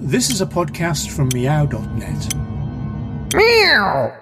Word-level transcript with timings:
This 0.00 0.30
is 0.30 0.40
a 0.40 0.46
podcast 0.46 1.10
from 1.10 1.28
miaaw.net. 1.30 2.34
Meow. 3.34 4.14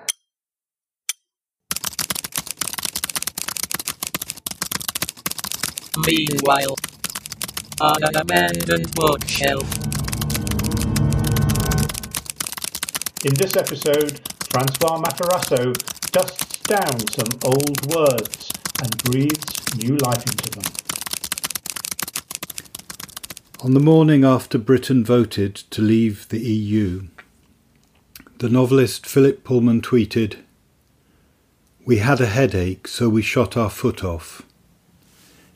Meanwhile, 6.07 6.77
on 7.83 8.05
an 8.05 8.17
abandoned 8.17 8.91
bookshelf. 8.95 9.71
In 13.27 13.35
this 13.35 13.55
episode, 13.57 14.21
Francois 14.49 14.99
Matarasso 14.99 15.75
dusts 16.11 16.59
down 16.61 16.99
some 17.09 17.39
old 17.45 17.95
words 17.95 18.51
and 18.83 18.97
breathes 19.05 19.77
new 19.77 19.95
life 19.99 20.25
into 20.27 20.51
them. 20.53 20.86
On 23.67 23.75
the 23.75 23.81
morning 23.81 24.25
after 24.25 24.59
Britain 24.59 25.05
voted 25.05 25.57
to 25.57 25.83
leave 25.83 26.29
the 26.29 26.39
EU, 26.39 27.09
the 28.39 28.49
novelist 28.49 29.05
Philip 29.05 29.43
Pullman 29.43 29.83
tweeted, 29.83 30.37
We 31.85 31.97
had 31.97 32.21
a 32.21 32.27
headache, 32.27 32.87
so 32.87 33.09
we 33.09 33.23
shot 33.23 33.57
our 33.57 33.69
foot 33.69 34.05
off. 34.05 34.43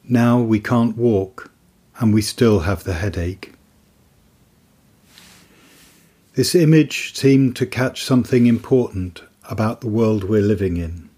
Now 0.02 0.40
we 0.40 0.58
can't 0.58 0.96
walk, 0.96 1.52
and 2.00 2.12
we 2.12 2.20
still 2.20 2.60
have 2.66 2.82
the 2.82 2.94
headache. 2.94 3.52
This 6.34 6.56
image 6.56 7.14
seemed 7.14 7.54
to 7.54 7.64
catch 7.64 8.02
something 8.02 8.48
important 8.48 9.22
about 9.48 9.82
the 9.82 9.88
world 9.88 10.24
we're 10.24 10.42
living 10.42 10.78
in. 10.78 11.08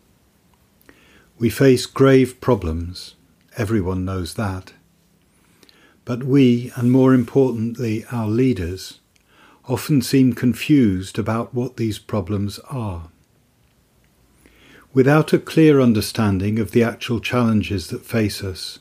We 1.38 1.48
face 1.48 1.86
grave 1.86 2.38
problems, 2.42 3.14
everyone 3.56 4.04
knows 4.04 4.34
that. 4.34 4.74
But 6.04 6.24
we, 6.24 6.72
and 6.74 6.90
more 6.90 7.14
importantly 7.14 8.04
our 8.10 8.28
leaders, 8.28 8.98
often 9.66 10.02
seem 10.02 10.32
confused 10.32 11.18
about 11.18 11.54
what 11.54 11.76
these 11.76 11.98
problems 11.98 12.58
are. 12.70 13.08
Without 14.92 15.32
a 15.32 15.38
clear 15.38 15.80
understanding 15.80 16.58
of 16.58 16.72
the 16.72 16.82
actual 16.82 17.20
challenges 17.20 17.88
that 17.88 18.04
face 18.04 18.42
us, 18.42 18.78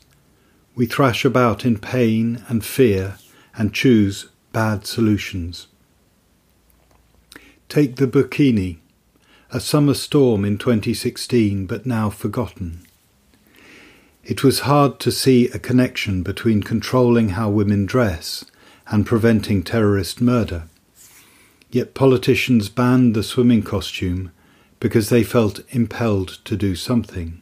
we 0.74 0.86
thrash 0.86 1.24
about 1.24 1.64
in 1.64 1.78
pain 1.78 2.44
and 2.48 2.64
fear 2.64 3.16
and 3.56 3.72
choose 3.72 4.28
bad 4.52 4.86
solutions. 4.86 5.68
Take 7.68 7.96
the 7.96 8.06
Burkini, 8.06 8.78
a 9.50 9.60
summer 9.60 9.94
storm 9.94 10.44
in 10.44 10.58
2016 10.58 11.66
but 11.66 11.86
now 11.86 12.10
forgotten. 12.10 12.86
It 14.24 14.44
was 14.44 14.60
hard 14.60 15.00
to 15.00 15.10
see 15.10 15.48
a 15.48 15.58
connection 15.58 16.22
between 16.22 16.62
controlling 16.62 17.30
how 17.30 17.50
women 17.50 17.86
dress 17.86 18.44
and 18.86 19.04
preventing 19.04 19.64
terrorist 19.64 20.20
murder. 20.20 20.68
Yet 21.72 21.94
politicians 21.94 22.68
banned 22.68 23.16
the 23.16 23.24
swimming 23.24 23.62
costume 23.62 24.30
because 24.78 25.08
they 25.08 25.24
felt 25.24 25.60
impelled 25.70 26.38
to 26.44 26.56
do 26.56 26.76
something. 26.76 27.40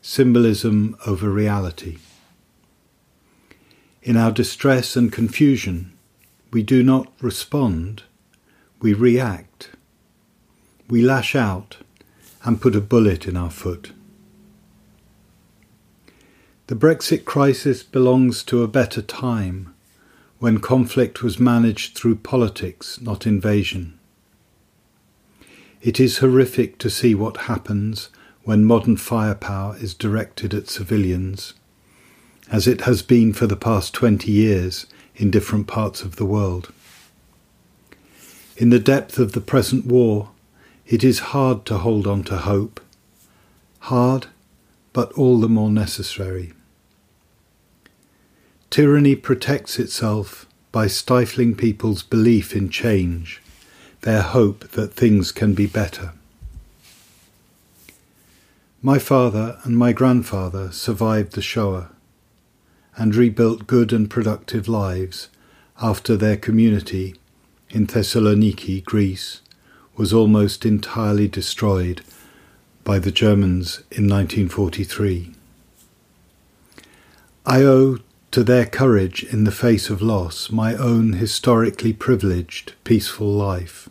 Symbolism 0.00 0.96
over 1.04 1.30
reality. 1.30 1.98
In 4.02 4.16
our 4.16 4.30
distress 4.30 4.94
and 4.94 5.12
confusion, 5.12 5.92
we 6.52 6.62
do 6.62 6.84
not 6.84 7.12
respond, 7.20 8.04
we 8.80 8.94
react. 8.94 9.70
We 10.88 11.02
lash 11.02 11.34
out 11.34 11.78
and 12.44 12.60
put 12.60 12.76
a 12.76 12.80
bullet 12.80 13.26
in 13.26 13.36
our 13.36 13.50
foot. 13.50 13.92
The 16.72 16.78
Brexit 16.78 17.26
crisis 17.26 17.82
belongs 17.82 18.42
to 18.44 18.62
a 18.62 18.66
better 18.66 19.02
time, 19.02 19.74
when 20.38 20.58
conflict 20.58 21.22
was 21.22 21.38
managed 21.38 21.94
through 21.94 22.14
politics, 22.24 22.98
not 22.98 23.26
invasion. 23.26 23.98
It 25.82 26.00
is 26.00 26.20
horrific 26.20 26.78
to 26.78 26.88
see 26.88 27.14
what 27.14 27.44
happens 27.52 28.08
when 28.44 28.64
modern 28.64 28.96
firepower 28.96 29.76
is 29.76 29.92
directed 29.92 30.54
at 30.54 30.70
civilians, 30.70 31.52
as 32.50 32.66
it 32.66 32.80
has 32.88 33.02
been 33.02 33.34
for 33.34 33.46
the 33.46 33.54
past 33.54 33.92
20 33.92 34.32
years 34.32 34.86
in 35.14 35.30
different 35.30 35.66
parts 35.66 36.00
of 36.00 36.16
the 36.16 36.24
world. 36.24 36.72
In 38.56 38.70
the 38.70 38.78
depth 38.78 39.18
of 39.18 39.32
the 39.32 39.42
present 39.42 39.84
war, 39.84 40.30
it 40.86 41.04
is 41.04 41.18
hard 41.36 41.66
to 41.66 41.76
hold 41.76 42.06
on 42.06 42.24
to 42.24 42.38
hope. 42.38 42.80
Hard 43.80 44.28
but 44.94 45.12
all 45.12 45.38
the 45.38 45.50
more 45.50 45.70
necessary. 45.70 46.54
Tyranny 48.72 49.14
protects 49.14 49.78
itself 49.78 50.46
by 50.72 50.86
stifling 50.86 51.54
people's 51.54 52.02
belief 52.02 52.56
in 52.56 52.70
change, 52.70 53.42
their 54.00 54.22
hope 54.22 54.66
that 54.70 54.94
things 54.94 55.30
can 55.30 55.52
be 55.52 55.66
better. 55.66 56.14
My 58.80 58.98
father 58.98 59.58
and 59.64 59.76
my 59.76 59.92
grandfather 59.92 60.72
survived 60.72 61.34
the 61.34 61.42
Shoah 61.42 61.90
and 62.96 63.14
rebuilt 63.14 63.66
good 63.66 63.92
and 63.92 64.08
productive 64.08 64.66
lives 64.68 65.28
after 65.82 66.16
their 66.16 66.38
community 66.38 67.14
in 67.68 67.86
Thessaloniki, 67.86 68.82
Greece, 68.82 69.42
was 69.98 70.14
almost 70.14 70.64
entirely 70.64 71.28
destroyed 71.28 72.00
by 72.84 72.98
the 72.98 73.12
Germans 73.12 73.82
in 73.90 74.08
1943. 74.08 75.34
I 77.44 77.62
owe 77.64 77.98
to 78.32 78.42
their 78.42 78.64
courage 78.64 79.22
in 79.24 79.44
the 79.44 79.52
face 79.52 79.90
of 79.90 80.00
loss 80.00 80.50
my 80.50 80.74
own 80.74 81.12
historically 81.12 81.92
privileged, 81.92 82.72
peaceful 82.82 83.30
life. 83.30 83.90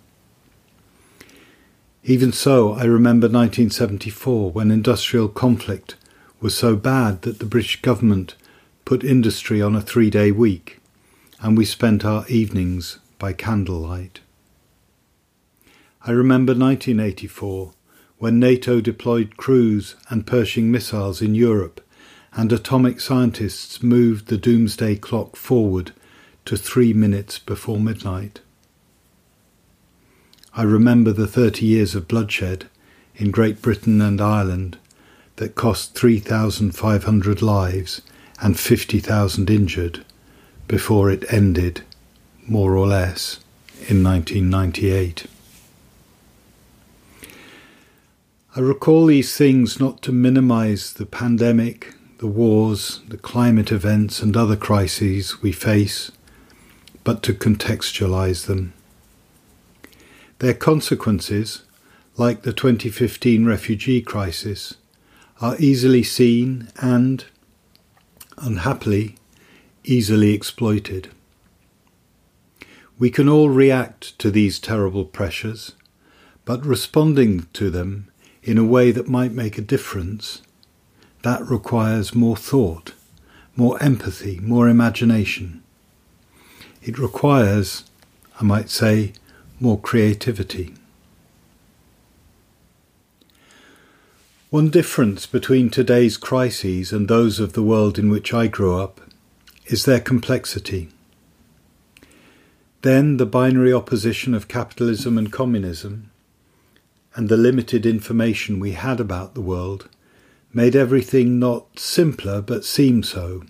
Even 2.04 2.34
so, 2.34 2.74
I 2.74 2.86
remember 2.86 3.28
1974 3.28 4.50
when 4.50 4.72
industrial 4.72 5.30
conflict 5.30 5.96
was 6.40 6.58
so 6.58 6.76
bad 6.76 7.22
that 7.22 7.38
the 7.38 7.46
British 7.46 7.84
government 7.84 8.34
put 8.84 9.04
industry 9.04 9.62
on 9.62 9.76
a 9.76 9.82
three 9.82 10.10
day 10.10 10.32
week, 10.32 10.80
and 11.40 11.56
we 11.56 11.64
spent 11.64 12.04
our 12.04 12.28
evenings 12.28 12.98
by 13.20 13.34
candlelight. 13.34 14.22
I 16.04 16.10
remember 16.10 16.54
1984 16.54 17.74
when 18.18 18.40
NATO 18.40 18.82
deployed 18.82 19.38
cruise 19.38 19.96
and 20.10 20.26
Pershing 20.26 20.72
missiles 20.72 21.22
in 21.22 21.36
Europe 21.36 21.81
and 22.36 22.52
atomic 22.52 23.00
scientists 23.00 23.84
moved 23.84 24.28
the 24.28 24.38
doomsday 24.38 24.96
clock 24.96 25.36
forward 25.36 25.92
to 26.46 26.56
three 26.56 26.94
minutes 26.94 27.40
before 27.40 27.80
midnight. 27.80 28.40
I 30.54 30.64
remember 30.64 31.12
the 31.12 31.28
30 31.28 31.66
years 31.66 31.96
of 31.96 32.08
bloodshed 32.08 32.66
in 33.16 33.32
Great 33.32 33.62
Britain 33.62 34.02
and 34.02 34.20
Ireland 34.20 34.78
that 35.38 35.56
cost 35.56 35.96
3,500 35.96 37.42
lives 37.42 38.02
and 38.42 38.60
50,000 38.60 39.50
injured 39.50 40.06
before 40.68 41.10
it 41.12 41.32
ended, 41.32 41.82
more 42.48 42.76
or 42.76 42.88
less, 42.88 43.40
in 43.88 44.04
1998. 44.04 45.26
I 48.54 48.60
recall 48.60 49.06
these 49.06 49.38
things 49.38 49.80
not 49.80 50.02
to 50.02 50.12
minimize 50.12 50.94
the 50.94 51.06
pandemic, 51.06 51.94
the 52.22 52.28
wars, 52.28 53.02
the 53.08 53.18
climate 53.18 53.72
events, 53.72 54.22
and 54.22 54.38
other 54.38 54.56
crises 54.56 55.42
we 55.42 55.52
face, 55.52 56.12
but 57.04 57.24
to 57.24 57.34
contextualize 57.34 58.46
them. 58.46 58.74
Their 60.38 60.54
consequences, 60.54 61.64
like 62.18 62.44
the 62.44 62.54
2015 62.54 63.46
refugee 63.46 64.04
crisis, 64.04 64.76
are 65.42 65.56
easily 65.58 66.04
seen 66.04 66.68
and, 66.80 67.26
unhappily, 68.38 69.16
easily 69.84 70.36
exploited. 70.36 71.10
We 73.00 73.10
can 73.10 73.28
all 73.28 73.50
react 73.50 74.20
to 74.20 74.30
these 74.30 74.60
terrible 74.60 75.06
pressures, 75.06 75.72
but 76.46 76.64
responding 76.64 77.48
to 77.54 77.72
them 77.72 78.12
in 78.44 78.60
a 78.60 78.64
way 78.64 78.92
that 78.92 79.08
might 79.08 79.32
make 79.32 79.58
a 79.58 79.62
difference, 79.62 80.44
that 81.24 81.46
requires 81.48 82.16
more 82.16 82.36
thought, 82.36 82.94
more 83.56 83.82
empathy, 83.82 84.40
more 84.42 84.68
imagination. 84.68 85.64
It 86.82 86.98
requires, 86.98 87.84
I 88.40 88.44
might 88.44 88.70
say, 88.70 89.14
more 89.60 89.80
creativity. 89.80 90.74
One 94.50 94.70
difference 94.70 95.28
between 95.28 95.70
today's 95.70 96.18
crises 96.18 96.92
and 96.92 97.08
those 97.08 97.40
of 97.40 97.54
the 97.54 97.64
world 97.64 97.98
in 97.98 98.10
which 98.10 98.34
I 98.34 98.48
grew 98.48 98.78
up 98.78 99.00
is 99.68 99.86
their 99.86 100.02
complexity. 100.02 100.90
Then 102.82 103.18
the 103.18 103.28
binary 103.28 103.72
opposition 103.72 104.34
of 104.34 104.48
capitalism 104.48 105.18
and 105.18 105.32
communism 105.32 106.12
and 107.16 107.30
the 107.30 107.38
limited 107.38 107.86
information 107.86 108.60
we 108.60 108.72
had 108.72 109.00
about 109.00 109.36
the 109.36 109.42
world 109.42 109.88
made 110.54 110.76
everything 110.76 111.40
not 111.40 111.80
simpler 111.80 112.42
but 112.42 112.66
seem 112.66 113.04
so. 113.04 113.44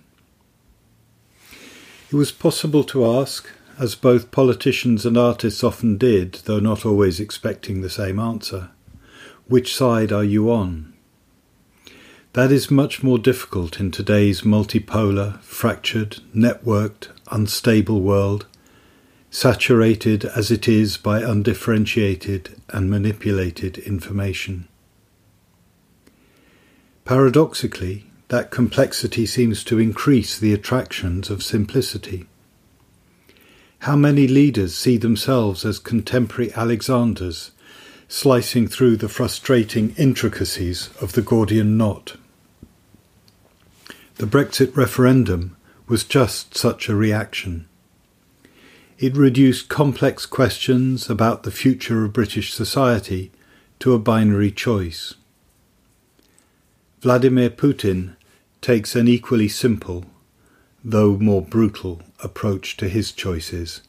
It 2.12 2.16
was 2.16 2.32
possible 2.32 2.84
to 2.86 3.06
ask, 3.06 3.50
as 3.80 3.96
both 3.96 4.32
politicians 4.32 5.06
and 5.06 5.18
artists 5.18 5.64
often 5.64 5.98
did, 5.98 6.34
though 6.46 6.60
not 6.60 6.86
always 6.86 7.20
expecting 7.20 7.82
the 7.82 7.90
same 7.90 8.20
answer. 8.20 8.70
Which 9.48 9.76
side 9.76 10.12
are 10.12 10.24
you 10.24 10.52
on? 10.52 10.94
That 12.34 12.52
is 12.52 12.72
much 12.72 13.04
more 13.04 13.18
difficult 13.18 13.80
in 13.80 13.92
today's 13.92 14.42
multipolar, 14.42 15.42
fractured, 15.42 16.20
networked, 16.36 17.10
unstable 17.30 18.02
world, 18.02 18.46
saturated 19.30 20.26
as 20.26 20.52
it 20.52 20.68
is 20.68 20.98
by 20.98 21.22
undifferentiated 21.22 22.62
and 22.70 22.90
manipulated 22.90 23.78
information. 23.80 24.68
Paradoxically, 27.06 28.06
that 28.28 28.52
complexity 28.52 29.26
seems 29.26 29.64
to 29.66 29.80
increase 29.80 30.38
the 30.40 30.54
attractions 30.54 31.30
of 31.30 31.44
simplicity. 31.44 32.28
How 33.80 33.96
many 33.96 34.28
leaders 34.28 34.76
see 34.76 34.98
themselves 34.98 35.66
as 35.66 35.80
contemporary 35.80 36.54
Alexanders, 36.54 37.52
slicing 38.08 38.68
through 38.68 38.98
the 38.98 39.10
frustrating 39.10 39.96
intricacies 39.98 40.90
of 41.02 41.14
the 41.14 41.22
Gordian 41.22 41.78
knot? 41.78 42.16
The 44.16 44.28
Brexit 44.28 44.78
referendum 44.78 45.58
was 45.88 46.04
just 46.04 46.56
such 46.56 46.88
a 46.88 46.96
reaction. 46.96 47.68
It 49.00 49.18
reduced 49.18 49.68
complex 49.68 50.28
questions 50.28 51.10
about 51.10 51.42
the 51.42 51.50
future 51.50 52.06
of 52.06 52.14
British 52.14 52.54
society 52.54 53.32
to 53.80 53.94
a 53.94 54.00
binary 54.00 54.52
choice. 54.52 55.16
Vladimir 57.02 57.50
Putin 57.50 58.16
takes 58.62 58.96
an 58.96 59.08
equally 59.08 59.48
simple, 59.48 60.06
though 60.84 61.18
more 61.18 61.42
brutal, 61.42 62.00
approach 62.24 62.78
to 62.78 62.88
his 62.88 63.12
choices, 63.12 63.82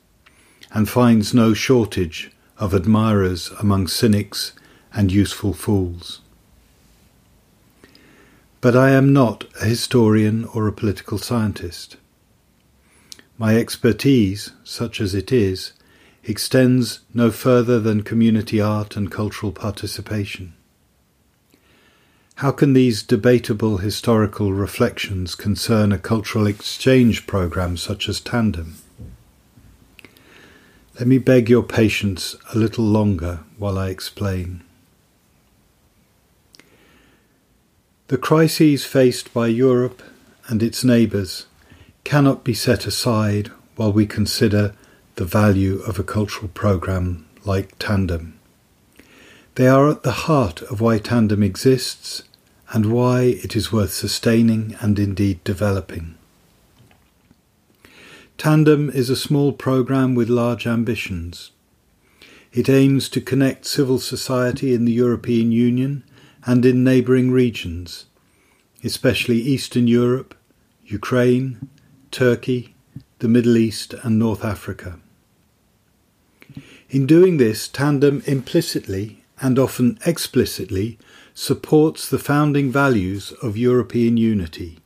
and 0.70 0.88
finds 0.88 1.34
no 1.34 1.52
shortage 1.52 2.30
of 2.56 2.72
admirers 2.72 3.50
among 3.60 3.86
cynics 3.86 4.54
and 4.94 5.12
useful 5.12 5.52
fools. 5.52 6.22
But 8.62 8.74
I 8.74 8.92
am 8.92 9.12
not 9.12 9.44
a 9.60 9.66
historian 9.66 10.46
or 10.46 10.66
a 10.66 10.72
political 10.72 11.18
scientist. 11.18 11.98
My 13.36 13.58
expertise, 13.58 14.52
such 14.64 15.02
as 15.02 15.14
it 15.14 15.30
is, 15.30 15.74
extends 16.24 17.00
no 17.12 17.30
further 17.30 17.78
than 17.78 18.04
community 18.04 18.58
art 18.58 18.96
and 18.96 19.10
cultural 19.10 19.52
participation. 19.52 20.54
How 22.36 22.50
can 22.50 22.72
these 22.72 23.02
debatable 23.02 23.78
historical 23.78 24.52
reflections 24.52 25.34
concern 25.34 25.92
a 25.92 25.98
cultural 25.98 26.46
exchange 26.46 27.26
program 27.26 27.76
such 27.76 28.08
as 28.08 28.20
Tandem? 28.20 28.76
Let 30.98 31.06
me 31.06 31.18
beg 31.18 31.48
your 31.48 31.62
patience 31.62 32.36
a 32.52 32.58
little 32.58 32.84
longer 32.84 33.40
while 33.58 33.78
I 33.78 33.88
explain. 33.90 34.62
The 38.08 38.18
crises 38.18 38.84
faced 38.84 39.32
by 39.32 39.46
Europe 39.46 40.02
and 40.48 40.62
its 40.62 40.84
neighbours 40.84 41.46
cannot 42.04 42.44
be 42.44 42.54
set 42.54 42.86
aside 42.86 43.50
while 43.76 43.92
we 43.92 44.04
consider 44.06 44.74
the 45.14 45.24
value 45.24 45.80
of 45.82 45.98
a 45.98 46.04
cultural 46.04 46.48
programme 46.48 47.26
like 47.44 47.78
Tandem. 47.78 48.38
They 49.54 49.68
are 49.68 49.90
at 49.90 50.02
the 50.02 50.12
heart 50.12 50.62
of 50.62 50.80
why 50.80 50.98
Tandem 50.98 51.42
exists 51.42 52.22
and 52.70 52.86
why 52.86 53.22
it 53.22 53.54
is 53.54 53.70
worth 53.70 53.92
sustaining 53.92 54.76
and 54.80 54.98
indeed 54.98 55.44
developing. 55.44 56.14
Tandem 58.38 58.88
is 58.88 59.10
a 59.10 59.16
small 59.16 59.52
programme 59.52 60.14
with 60.14 60.30
large 60.30 60.66
ambitions. 60.66 61.50
It 62.52 62.70
aims 62.70 63.10
to 63.10 63.20
connect 63.20 63.66
civil 63.66 63.98
society 63.98 64.72
in 64.72 64.86
the 64.86 64.92
European 64.92 65.52
Union 65.52 66.02
and 66.46 66.64
in 66.64 66.82
neighbouring 66.82 67.30
regions, 67.30 68.06
especially 68.82 69.36
Eastern 69.36 69.86
Europe, 69.86 70.34
Ukraine, 70.86 71.68
Turkey, 72.10 72.74
the 73.18 73.28
Middle 73.28 73.58
East, 73.58 73.94
and 74.02 74.18
North 74.18 74.44
Africa. 74.44 74.98
In 76.88 77.06
doing 77.06 77.36
this, 77.36 77.68
Tandem 77.68 78.22
implicitly 78.26 79.21
and 79.42 79.58
often 79.58 79.98
explicitly 80.06 80.98
supports 81.34 82.08
the 82.08 82.18
founding 82.18 82.70
values 82.72 83.32
of 83.42 83.56
European 83.56 84.16
unity 84.16 84.78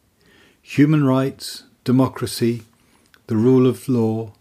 human 0.61 1.05
rights, 1.05 1.63
democracy, 1.85 2.63
the 3.29 3.37
rule 3.37 3.69
of 3.69 3.89
law, 3.89 4.33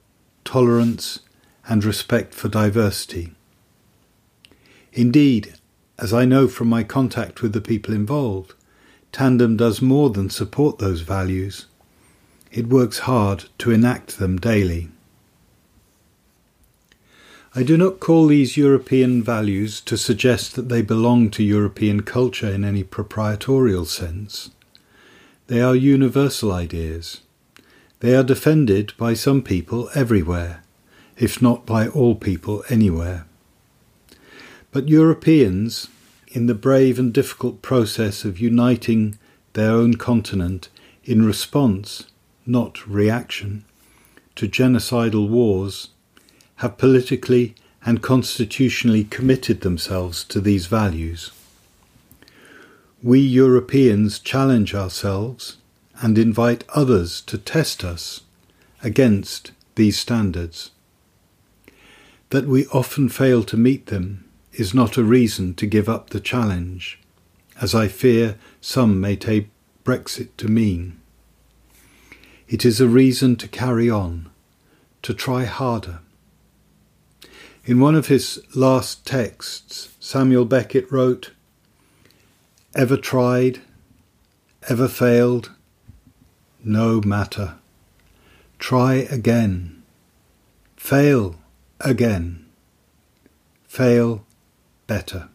tolerance, 0.44 1.20
and 1.68 1.86
respect 1.86 2.34
for 2.34 2.50
diversity. 2.50 3.32
Indeed, 4.92 5.54
as 6.00 6.12
I 6.12 6.26
know 6.26 6.48
from 6.48 6.68
my 6.68 6.84
contact 6.84 7.44
with 7.44 7.54
the 7.54 7.62
people 7.62 7.94
involved, 7.94 8.56
Tandem 9.12 9.56
does 9.56 9.84
more 9.84 10.10
than 10.10 10.32
support 10.32 10.80
those 10.80 11.02
values 11.02 11.68
it 12.56 12.68
works 12.68 13.00
hard 13.00 13.44
to 13.58 13.72
enact 13.72 14.18
them 14.18 14.38
daily. 14.38 14.88
I 17.58 17.64
do 17.64 17.78
not 17.78 18.02
call 18.02 18.28
these 18.28 18.58
European 18.58 19.24
values 19.24 19.80
to 19.82 19.98
suggest 19.98 20.56
that 20.56 20.68
they 20.68 20.82
belong 20.82 21.30
to 21.32 21.42
European 21.44 22.02
culture 22.02 22.50
in 22.50 22.66
any 22.66 22.84
proprietorial 22.84 23.86
sense. 23.86 24.50
They 25.48 25.62
are 25.62 25.74
universal 25.74 26.52
ideas. 26.52 27.22
They 28.02 28.14
are 28.14 28.24
defended 28.24 28.92
by 28.98 29.14
some 29.14 29.42
people 29.42 29.90
everywhere, 29.96 30.64
if 31.18 31.42
not 31.42 31.66
by 31.66 31.88
all 31.88 32.16
people 32.16 32.62
anywhere. 32.68 33.26
But 34.74 34.90
Europeans, 34.90 35.88
in 36.28 36.48
the 36.48 36.56
brave 36.56 37.00
and 37.00 37.14
difficult 37.14 37.62
process 37.62 38.26
of 38.26 38.38
uniting 38.38 39.18
their 39.54 39.72
own 39.72 39.94
continent 39.94 40.68
in 41.06 41.26
response 41.26 42.08
not 42.46 42.86
reaction, 42.86 43.64
to 44.36 44.50
genocidal 44.50 45.30
wars, 45.30 45.92
have 46.58 46.78
politically 46.78 47.56
and 47.86 48.02
constitutionally 48.02 49.04
committed 49.04 49.62
themselves 49.62 50.24
to 50.24 50.42
these 50.42 50.66
values. 50.66 51.32
We 53.04 53.20
Europeans 53.20 54.20
challenge 54.20 54.74
ourselves 54.74 55.58
and 56.02 56.18
invite 56.18 56.64
others 56.74 57.22
to 57.22 57.38
test 57.38 57.84
us 57.84 58.22
against 58.82 59.52
these 59.76 60.00
standards. 60.00 60.72
That 62.32 62.48
we 62.48 62.66
often 62.68 63.10
fail 63.10 63.44
to 63.44 63.58
meet 63.58 63.88
them 63.88 64.26
is 64.54 64.74
not 64.74 64.98
a 64.98 65.04
reason 65.04 65.54
to 65.56 65.68
give 65.68 65.88
up 65.88 66.10
the 66.10 66.20
challenge, 66.20 67.00
as 67.62 67.76
I 67.76 67.88
fear 67.88 68.38
some 68.62 69.00
may 69.00 69.16
take 69.16 69.50
Brexit 69.84 70.30
to 70.38 70.48
mean. 70.48 71.00
It 72.48 72.66
is 72.66 72.82
a 72.82 72.88
reason 72.88 73.36
to 73.38 73.48
carry 73.48 73.90
on, 73.90 74.30
to 75.04 75.14
try 75.14 75.46
harder. 75.46 76.00
In 77.68 77.80
one 77.80 77.96
of 77.96 78.08
his 78.08 78.44
last 78.56 79.08
texts, 79.08 79.90
Samuel 80.00 80.46
Beckett 80.46 80.92
wrote, 80.92 81.32
Ever 82.76 82.96
tried, 82.96 83.60
ever 84.70 84.88
failed, 84.88 85.50
no 86.64 87.02
matter. 87.02 87.56
Try 88.60 89.08
again. 89.10 89.82
Fail 90.78 91.38
again. 91.82 92.46
Fail 93.64 94.24
better. 94.86 95.30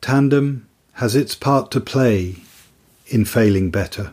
Tandem 0.00 0.66
has 0.94 1.14
its 1.14 1.34
part 1.34 1.70
to 1.72 1.80
play 1.80 2.36
in 3.08 3.26
failing 3.26 3.70
better. 3.70 4.12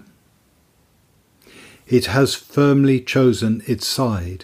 It 1.87 2.07
has 2.07 2.35
firmly 2.35 2.99
chosen 2.99 3.63
its 3.65 3.87
side, 3.87 4.43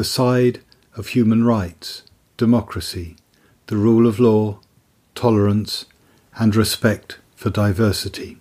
the 0.00 0.04
side 0.04 0.62
of 0.96 1.08
human 1.08 1.44
rights, 1.44 2.04
democracy, 2.38 3.16
the 3.66 3.76
rule 3.76 4.06
of 4.06 4.18
law, 4.18 4.58
tolerance, 5.14 5.84
and 6.36 6.56
respect 6.56 7.18
for 7.36 7.50
diversity. 7.50 8.38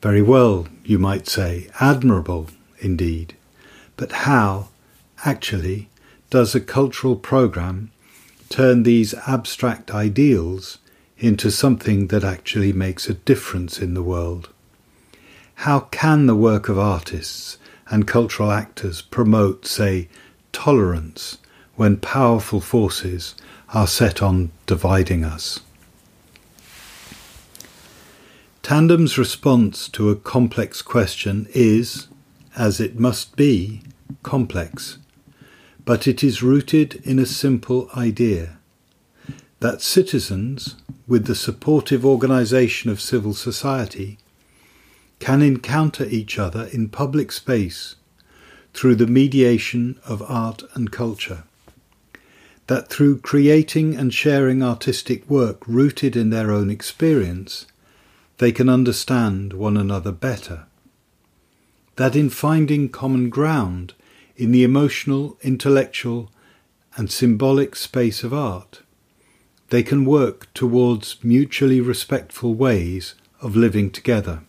Very 0.00 0.20
well, 0.20 0.66
you 0.84 0.98
might 0.98 1.28
say, 1.28 1.68
admirable 1.78 2.48
indeed, 2.80 3.36
but 3.96 4.10
how, 4.26 4.66
actually, 5.24 5.88
does 6.28 6.56
a 6.56 6.60
cultural 6.60 7.14
programme 7.14 7.92
turn 8.48 8.82
these 8.82 9.14
abstract 9.28 9.92
ideals 9.94 10.78
into 11.18 11.52
something 11.52 12.08
that 12.08 12.24
actually 12.24 12.72
makes 12.72 13.08
a 13.08 13.14
difference 13.14 13.78
in 13.78 13.94
the 13.94 14.02
world? 14.02 14.48
How 15.54 15.78
can 15.92 16.26
the 16.26 16.34
work 16.34 16.68
of 16.68 16.80
artists 16.80 17.58
and 17.90 18.06
cultural 18.06 18.50
actors 18.50 19.02
promote, 19.02 19.66
say, 19.66 20.08
tolerance 20.52 21.38
when 21.76 21.96
powerful 21.96 22.60
forces 22.60 23.34
are 23.74 23.86
set 23.86 24.22
on 24.22 24.50
dividing 24.66 25.24
us? 25.24 25.60
Tandem's 28.62 29.18
response 29.18 29.88
to 29.88 30.10
a 30.10 30.16
complex 30.16 30.82
question 30.82 31.48
is, 31.52 32.08
as 32.56 32.80
it 32.80 32.98
must 32.98 33.34
be, 33.34 33.82
complex, 34.22 34.98
but 35.84 36.06
it 36.06 36.22
is 36.22 36.42
rooted 36.42 37.00
in 37.04 37.18
a 37.18 37.26
simple 37.26 37.90
idea 37.96 38.58
that 39.60 39.82
citizens, 39.82 40.76
with 41.06 41.26
the 41.26 41.34
supportive 41.34 42.04
organisation 42.04 42.90
of 42.90 43.00
civil 43.00 43.34
society, 43.34 44.18
can 45.22 45.40
encounter 45.40 46.04
each 46.06 46.36
other 46.36 46.64
in 46.72 46.88
public 46.88 47.30
space 47.30 47.94
through 48.74 48.96
the 48.96 49.06
mediation 49.06 49.96
of 50.04 50.20
art 50.28 50.64
and 50.74 50.90
culture. 50.90 51.44
That 52.66 52.88
through 52.88 53.20
creating 53.20 53.94
and 53.94 54.12
sharing 54.12 54.64
artistic 54.64 55.30
work 55.30 55.58
rooted 55.68 56.16
in 56.16 56.30
their 56.30 56.50
own 56.50 56.70
experience, 56.70 57.66
they 58.38 58.50
can 58.50 58.68
understand 58.68 59.52
one 59.52 59.76
another 59.76 60.10
better. 60.10 60.64
That 61.94 62.16
in 62.16 62.28
finding 62.28 62.88
common 62.88 63.30
ground 63.30 63.94
in 64.36 64.50
the 64.50 64.64
emotional, 64.64 65.38
intellectual, 65.40 66.32
and 66.96 67.12
symbolic 67.12 67.76
space 67.76 68.24
of 68.24 68.34
art, 68.34 68.80
they 69.68 69.84
can 69.84 70.04
work 70.04 70.52
towards 70.52 71.22
mutually 71.22 71.80
respectful 71.80 72.54
ways 72.54 73.14
of 73.40 73.54
living 73.54 73.88
together. 73.88 74.40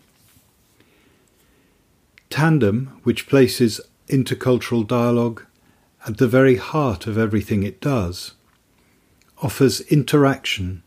Tandem, 2.34 3.00
which 3.04 3.28
places 3.28 3.80
intercultural 4.08 4.88
dialogue 4.88 5.46
at 6.08 6.18
the 6.18 6.28
very 6.28 6.56
heart 6.56 7.06
of 7.06 7.16
everything 7.16 7.62
it 7.62 7.80
does, 7.80 8.34
offers 9.44 9.82
interaction 9.82 10.82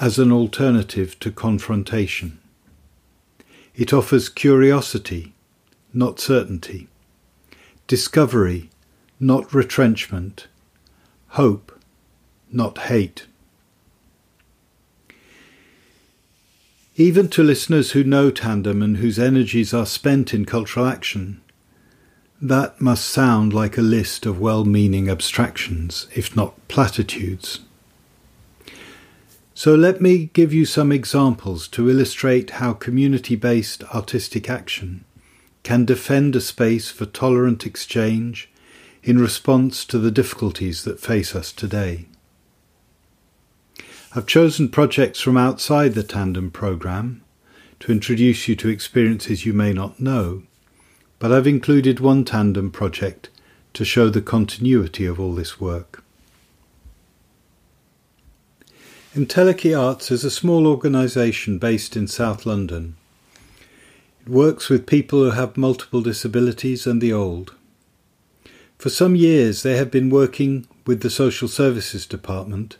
as 0.00 0.18
an 0.18 0.32
alternative 0.32 1.16
to 1.20 1.30
confrontation. 1.30 2.40
It 3.72 3.92
offers 3.92 4.28
curiosity, 4.28 5.32
not 5.94 6.18
certainty, 6.18 6.88
discovery, 7.86 8.68
not 9.20 9.54
retrenchment, 9.54 10.48
hope, 11.28 11.70
not 12.50 12.78
hate. 12.78 13.26
Even 17.00 17.28
to 17.28 17.42
listeners 17.42 17.92
who 17.92 18.04
know 18.04 18.30
Tandem 18.30 18.82
and 18.82 18.98
whose 18.98 19.18
energies 19.18 19.72
are 19.72 19.86
spent 19.86 20.34
in 20.34 20.44
cultural 20.44 20.84
action, 20.84 21.40
that 22.42 22.78
must 22.78 23.06
sound 23.06 23.54
like 23.54 23.78
a 23.78 23.80
list 23.80 24.26
of 24.26 24.38
well 24.38 24.66
meaning 24.66 25.08
abstractions, 25.08 26.08
if 26.14 26.36
not 26.36 26.68
platitudes. 26.68 27.60
So 29.54 29.74
let 29.74 30.02
me 30.02 30.28
give 30.34 30.52
you 30.52 30.66
some 30.66 30.92
examples 30.92 31.68
to 31.68 31.88
illustrate 31.88 32.50
how 32.50 32.74
community 32.74 33.34
based 33.34 33.82
artistic 33.94 34.50
action 34.50 35.06
can 35.62 35.86
defend 35.86 36.36
a 36.36 36.40
space 36.42 36.90
for 36.90 37.06
tolerant 37.06 37.64
exchange 37.64 38.50
in 39.02 39.18
response 39.18 39.86
to 39.86 39.98
the 39.98 40.10
difficulties 40.10 40.84
that 40.84 41.00
face 41.00 41.34
us 41.34 41.50
today. 41.50 42.08
I've 44.12 44.26
chosen 44.26 44.70
projects 44.70 45.20
from 45.20 45.36
outside 45.36 45.94
the 45.94 46.02
Tandem 46.02 46.50
programme 46.50 47.22
to 47.78 47.92
introduce 47.92 48.48
you 48.48 48.56
to 48.56 48.68
experiences 48.68 49.46
you 49.46 49.52
may 49.52 49.72
not 49.72 50.00
know, 50.00 50.42
but 51.20 51.30
I've 51.30 51.46
included 51.46 52.00
one 52.00 52.24
Tandem 52.24 52.72
project 52.72 53.30
to 53.72 53.84
show 53.84 54.10
the 54.10 54.20
continuity 54.20 55.06
of 55.06 55.20
all 55.20 55.32
this 55.32 55.60
work. 55.60 56.02
Entelechy 59.14 59.78
Arts 59.78 60.10
is 60.10 60.24
a 60.24 60.30
small 60.30 60.66
organisation 60.66 61.58
based 61.58 61.96
in 61.96 62.08
South 62.08 62.44
London. 62.44 62.96
It 64.26 64.28
works 64.28 64.68
with 64.68 64.86
people 64.88 65.20
who 65.22 65.30
have 65.30 65.56
multiple 65.56 66.00
disabilities 66.00 66.84
and 66.84 67.00
the 67.00 67.12
old. 67.12 67.54
For 68.76 68.88
some 68.88 69.14
years, 69.14 69.62
they 69.62 69.76
have 69.76 69.92
been 69.92 70.10
working 70.10 70.66
with 70.84 71.02
the 71.02 71.10
Social 71.10 71.46
Services 71.46 72.06
Department 72.06 72.76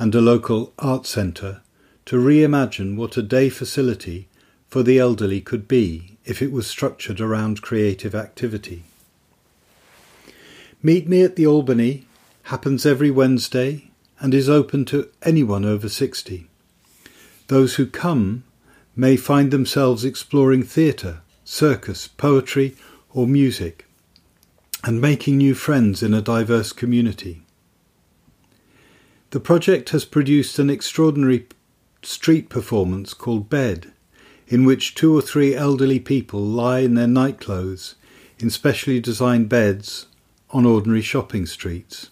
and 0.00 0.14
a 0.14 0.20
local 0.20 0.72
art 0.78 1.06
centre 1.06 1.60
to 2.06 2.16
reimagine 2.16 2.96
what 2.96 3.18
a 3.18 3.22
day 3.22 3.50
facility 3.50 4.26
for 4.66 4.82
the 4.82 4.98
elderly 4.98 5.42
could 5.42 5.68
be 5.68 6.16
if 6.24 6.40
it 6.40 6.50
was 6.50 6.66
structured 6.66 7.20
around 7.20 7.60
creative 7.60 8.14
activity. 8.14 8.82
Meet 10.82 11.06
Me 11.06 11.22
at 11.22 11.36
the 11.36 11.46
Albany 11.46 12.06
happens 12.44 12.86
every 12.86 13.10
Wednesday 13.10 13.90
and 14.18 14.32
is 14.32 14.48
open 14.48 14.86
to 14.86 15.10
anyone 15.22 15.66
over 15.66 15.90
60. 15.90 16.46
Those 17.48 17.74
who 17.74 17.86
come 17.86 18.44
may 18.96 19.18
find 19.18 19.50
themselves 19.50 20.02
exploring 20.02 20.62
theatre, 20.62 21.20
circus, 21.44 22.08
poetry, 22.08 22.74
or 23.12 23.26
music, 23.26 23.84
and 24.82 24.98
making 24.98 25.36
new 25.36 25.54
friends 25.54 26.02
in 26.02 26.14
a 26.14 26.22
diverse 26.22 26.72
community. 26.72 27.42
The 29.30 29.40
project 29.40 29.90
has 29.90 30.04
produced 30.04 30.58
an 30.58 30.68
extraordinary 30.68 31.46
street 32.02 32.48
performance 32.48 33.14
called 33.14 33.48
Bed, 33.48 33.92
in 34.48 34.64
which 34.64 34.96
two 34.96 35.16
or 35.16 35.22
three 35.22 35.54
elderly 35.54 36.00
people 36.00 36.40
lie 36.40 36.80
in 36.80 36.94
their 36.94 37.06
nightclothes 37.06 37.94
in 38.40 38.50
specially 38.50 38.98
designed 38.98 39.48
beds 39.48 40.06
on 40.50 40.66
ordinary 40.66 41.02
shopping 41.02 41.46
streets. 41.46 42.10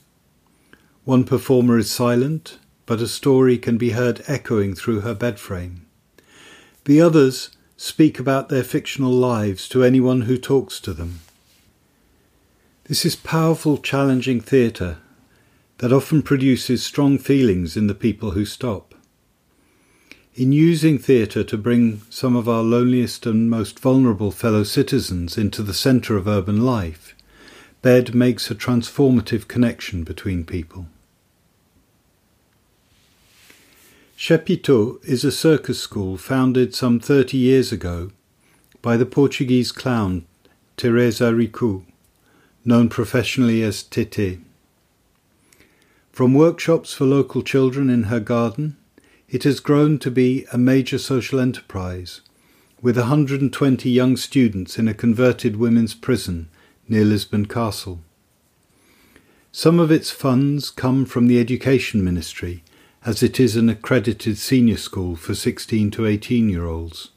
One 1.04 1.24
performer 1.24 1.76
is 1.78 1.90
silent, 1.90 2.58
but 2.86 3.00
a 3.00 3.08
story 3.08 3.58
can 3.58 3.78
be 3.78 3.90
heard 3.90 4.22
echoing 4.28 4.76
through 4.76 5.00
her 5.00 5.14
bed 5.14 5.40
frame. 5.40 5.86
The 6.84 7.00
others 7.00 7.50
speak 7.76 8.20
about 8.20 8.48
their 8.48 8.62
fictional 8.62 9.12
lives 9.12 9.68
to 9.70 9.82
anyone 9.82 10.22
who 10.22 10.38
talks 10.38 10.78
to 10.80 10.92
them. 10.92 11.18
This 12.84 13.04
is 13.04 13.16
powerful, 13.16 13.76
challenging 13.78 14.40
theatre 14.40 14.98
that 15.78 15.92
often 15.92 16.22
produces 16.22 16.84
strong 16.84 17.18
feelings 17.18 17.76
in 17.76 17.86
the 17.86 17.94
people 17.94 18.32
who 18.32 18.44
stop. 18.44 18.94
In 20.34 20.52
using 20.52 20.98
theatre 20.98 21.42
to 21.42 21.58
bring 21.58 22.02
some 22.10 22.36
of 22.36 22.48
our 22.48 22.62
loneliest 22.62 23.26
and 23.26 23.50
most 23.50 23.80
vulnerable 23.80 24.30
fellow 24.30 24.62
citizens 24.62 25.36
into 25.36 25.62
the 25.62 25.74
centre 25.74 26.16
of 26.16 26.28
urban 26.28 26.64
life, 26.64 27.14
Bed 27.82 28.14
makes 28.14 28.50
a 28.50 28.54
transformative 28.54 29.48
connection 29.48 30.04
between 30.04 30.44
people. 30.44 30.86
Chapitô 34.16 35.04
is 35.04 35.24
a 35.24 35.30
circus 35.30 35.80
school 35.80 36.16
founded 36.16 36.74
some 36.74 36.98
30 36.98 37.36
years 37.36 37.70
ago 37.70 38.10
by 38.82 38.96
the 38.96 39.06
Portuguese 39.06 39.70
clown 39.70 40.24
Teresa 40.76 41.32
Ricou, 41.32 41.84
known 42.64 42.88
professionally 42.88 43.62
as 43.62 43.82
Tete. 43.82 44.40
From 46.18 46.34
workshops 46.34 46.92
for 46.92 47.04
local 47.04 47.42
children 47.42 47.88
in 47.88 48.10
her 48.10 48.18
garden, 48.18 48.76
it 49.28 49.44
has 49.44 49.60
grown 49.60 50.00
to 50.00 50.10
be 50.10 50.46
a 50.52 50.58
major 50.58 50.98
social 50.98 51.38
enterprise, 51.38 52.22
with 52.82 52.96
120 52.96 53.88
young 53.88 54.16
students 54.16 54.80
in 54.80 54.88
a 54.88 54.94
converted 54.94 55.54
women's 55.54 55.94
prison 55.94 56.48
near 56.88 57.04
Lisbon 57.04 57.46
Castle. 57.46 58.00
Some 59.52 59.78
of 59.78 59.92
its 59.92 60.10
funds 60.10 60.70
come 60.70 61.04
from 61.04 61.28
the 61.28 61.38
Education 61.38 62.02
Ministry, 62.02 62.64
as 63.04 63.22
it 63.22 63.38
is 63.38 63.54
an 63.54 63.68
accredited 63.68 64.38
senior 64.38 64.76
school 64.76 65.14
for 65.14 65.36
16 65.36 65.92
to 65.92 66.04
18 66.04 66.48
year 66.48 66.66
olds. 66.66 67.10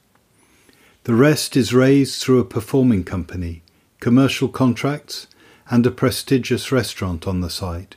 The 1.05 1.15
rest 1.15 1.57
is 1.57 1.73
raised 1.73 2.21
through 2.21 2.37
a 2.37 2.45
performing 2.45 3.03
company, 3.03 3.63
commercial 3.99 4.47
contracts, 4.47 5.25
and 5.71 5.87
a 5.87 5.89
prestigious 5.89 6.71
restaurant 6.71 7.25
on 7.25 7.41
the 7.41 7.49
site. 7.49 7.95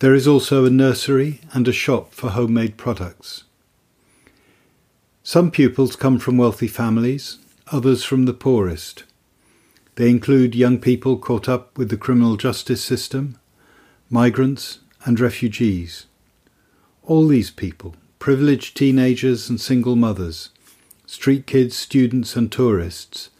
There 0.00 0.14
is 0.14 0.28
also 0.28 0.66
a 0.66 0.70
nursery 0.70 1.40
and 1.54 1.66
a 1.66 1.72
shop 1.72 2.12
for 2.12 2.30
homemade 2.30 2.76
products. 2.76 3.44
Some 5.22 5.50
pupils 5.50 5.96
come 5.96 6.18
from 6.18 6.36
wealthy 6.36 6.66
families, 6.68 7.38
others 7.72 8.04
from 8.04 8.26
the 8.26 8.34
poorest. 8.34 9.04
They 9.94 10.10
include 10.10 10.54
young 10.54 10.78
people 10.78 11.16
caught 11.16 11.48
up 11.48 11.78
with 11.78 11.88
the 11.88 11.96
criminal 11.96 12.36
justice 12.36 12.84
system, 12.84 13.38
migrants, 14.10 14.80
and 15.06 15.18
refugees. 15.18 16.04
All 17.02 17.26
these 17.26 17.50
people, 17.50 17.96
privileged 18.18 18.76
teenagers 18.76 19.48
and 19.48 19.58
single 19.58 19.96
mothers, 19.96 20.50
street 21.06 21.46
kids, 21.46 21.74
students, 21.74 22.36
and 22.36 22.52
tourists, 22.52 23.30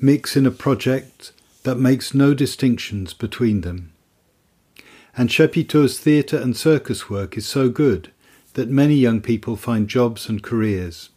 mix 0.00 0.34
in 0.34 0.46
a 0.46 0.50
project 0.50 1.32
that 1.64 1.76
makes 1.76 2.14
no 2.14 2.32
distinctions 2.32 3.12
between 3.12 3.60
them 3.60 3.92
and 5.16 5.30
Chapitô's 5.30 5.98
theatre 5.98 6.38
and 6.38 6.56
circus 6.56 7.08
work 7.08 7.36
is 7.36 7.46
so 7.46 7.68
good 7.68 8.12
that 8.54 8.68
many 8.68 8.94
young 8.94 9.20
people 9.20 9.56
find 9.56 9.88
jobs 9.88 10.28
and 10.28 10.42
careers. 10.42 11.10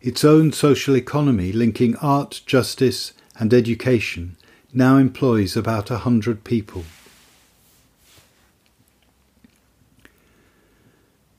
Its 0.00 0.24
own 0.24 0.52
social 0.52 0.96
economy 0.96 1.52
linking 1.52 1.96
art, 1.96 2.40
justice, 2.46 3.12
and 3.38 3.52
education 3.52 4.36
now 4.72 4.96
employs 4.96 5.56
about 5.56 5.90
a 5.90 5.98
hundred 5.98 6.44
people. 6.44 6.84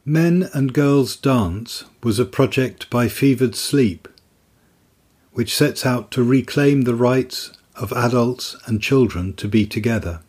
Men 0.03 0.49
and 0.53 0.71
Girls 0.71 1.15
Dance 1.15 1.83
was 2.03 2.19
a 2.19 2.25
project 2.25 2.89
by 2.91 3.07
Fevered 3.07 3.55
Sleep, 3.55 4.07
which 5.33 5.55
sets 5.55 5.85
out 5.85 6.11
to 6.11 6.23
reclaim 6.23 6.83
the 6.83 6.95
rights 6.95 7.51
of 7.75 7.91
adults 7.91 8.55
and 8.67 8.81
children 8.81 9.33
to 9.33 9.47
be 9.47 9.65
together, 9.65 10.21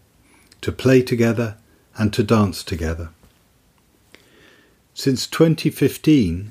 to 0.67 0.73
play 0.73 1.01
together, 1.01 1.57
and 1.97 2.13
to 2.13 2.25
dance 2.25 2.65
together. 2.65 3.11
Since 4.95 5.29
2015, 5.29 6.51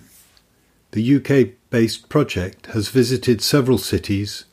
the 0.92 1.16
UK 1.18 1.56
based 1.70 2.08
project 2.08 2.68
has 2.68 2.88
visited 2.88 3.42
several 3.42 3.78
cities 3.78 4.46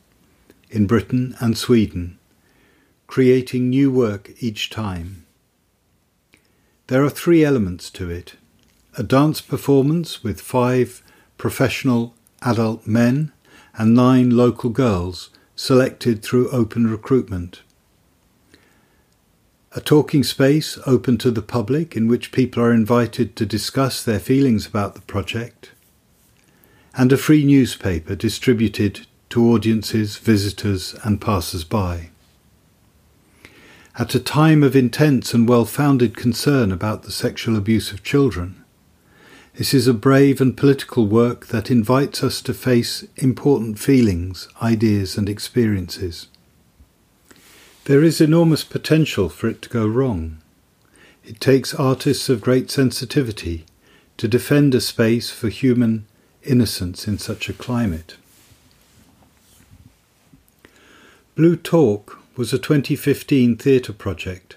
in 0.69 0.85
Britain 0.85 1.37
and 1.39 1.57
Sweden, 1.57 2.19
creating 3.07 3.69
new 3.69 3.89
work 3.89 4.31
each 4.41 4.69
time. 4.69 5.25
There 6.87 7.05
are 7.05 7.09
three 7.09 7.45
elements 7.45 7.89
to 7.91 8.09
it 8.09 8.33
a 8.97 9.03
dance 9.03 9.39
performance 9.39 10.25
with 10.25 10.41
five 10.41 11.01
professional 11.37 12.15
adult 12.41 12.85
men 12.85 13.31
and 13.77 13.95
nine 13.95 14.29
local 14.29 14.71
girls 14.71 15.29
selected 15.55 16.21
through 16.21 16.49
open 16.49 16.87
recruitment. 16.87 17.61
A 19.75 19.81
talking 19.81 20.23
space 20.23 20.77
open 20.85 21.17
to 21.17 21.31
the 21.31 21.41
public 21.41 21.97
in 21.97 22.07
which 22.07 22.31
people 22.31 22.61
are 22.61 22.71
invited 22.71 23.35
to 23.35 23.45
discuss 23.45 24.03
their 24.03 24.19
feelings 24.19 24.67
about 24.67 24.93
the 24.93 25.01
project. 25.01 25.71
And 26.95 27.11
a 27.11 27.17
free 27.17 27.43
newspaper 27.43 28.15
distributed 28.15 29.07
to 29.29 29.43
audiences, 29.51 30.17
visitors, 30.17 30.93
and 31.03 31.19
passers 31.19 31.63
by. 31.63 32.11
At 33.97 34.13
a 34.13 34.19
time 34.19 34.61
of 34.61 34.75
intense 34.75 35.33
and 35.33 35.49
well 35.49 35.65
founded 35.65 36.15
concern 36.15 36.71
about 36.71 37.01
the 37.01 37.11
sexual 37.11 37.55
abuse 37.55 37.91
of 37.91 38.03
children, 38.03 38.63
this 39.55 39.73
is 39.73 39.87
a 39.87 39.93
brave 39.93 40.39
and 40.39 40.55
political 40.55 41.07
work 41.07 41.47
that 41.47 41.71
invites 41.71 42.23
us 42.23 42.41
to 42.41 42.53
face 42.53 43.05
important 43.17 43.79
feelings, 43.79 44.47
ideas, 44.61 45.17
and 45.17 45.27
experiences. 45.27 46.27
There 47.85 48.01
is 48.01 48.21
enormous 48.21 48.63
potential 48.63 49.27
for 49.27 49.49
it 49.49 49.61
to 49.63 49.69
go 49.69 49.85
wrong. 49.85 50.37
It 51.25 51.41
takes 51.41 51.73
artists 51.73 52.29
of 52.29 52.39
great 52.39 52.71
sensitivity 52.71 53.65
to 54.15 54.27
defend 54.29 54.73
a 54.73 54.79
space 54.79 55.31
for 55.31 55.49
human 55.49 56.05
innocence 56.43 57.09
in 57.09 57.17
such 57.17 57.49
a 57.49 57.53
climate. 57.53 58.15
Blue 61.35 61.57
Talk 61.57 62.19
was 62.37 62.53
a 62.53 62.57
2015 62.57 63.57
theatre 63.57 63.93
project 63.93 64.55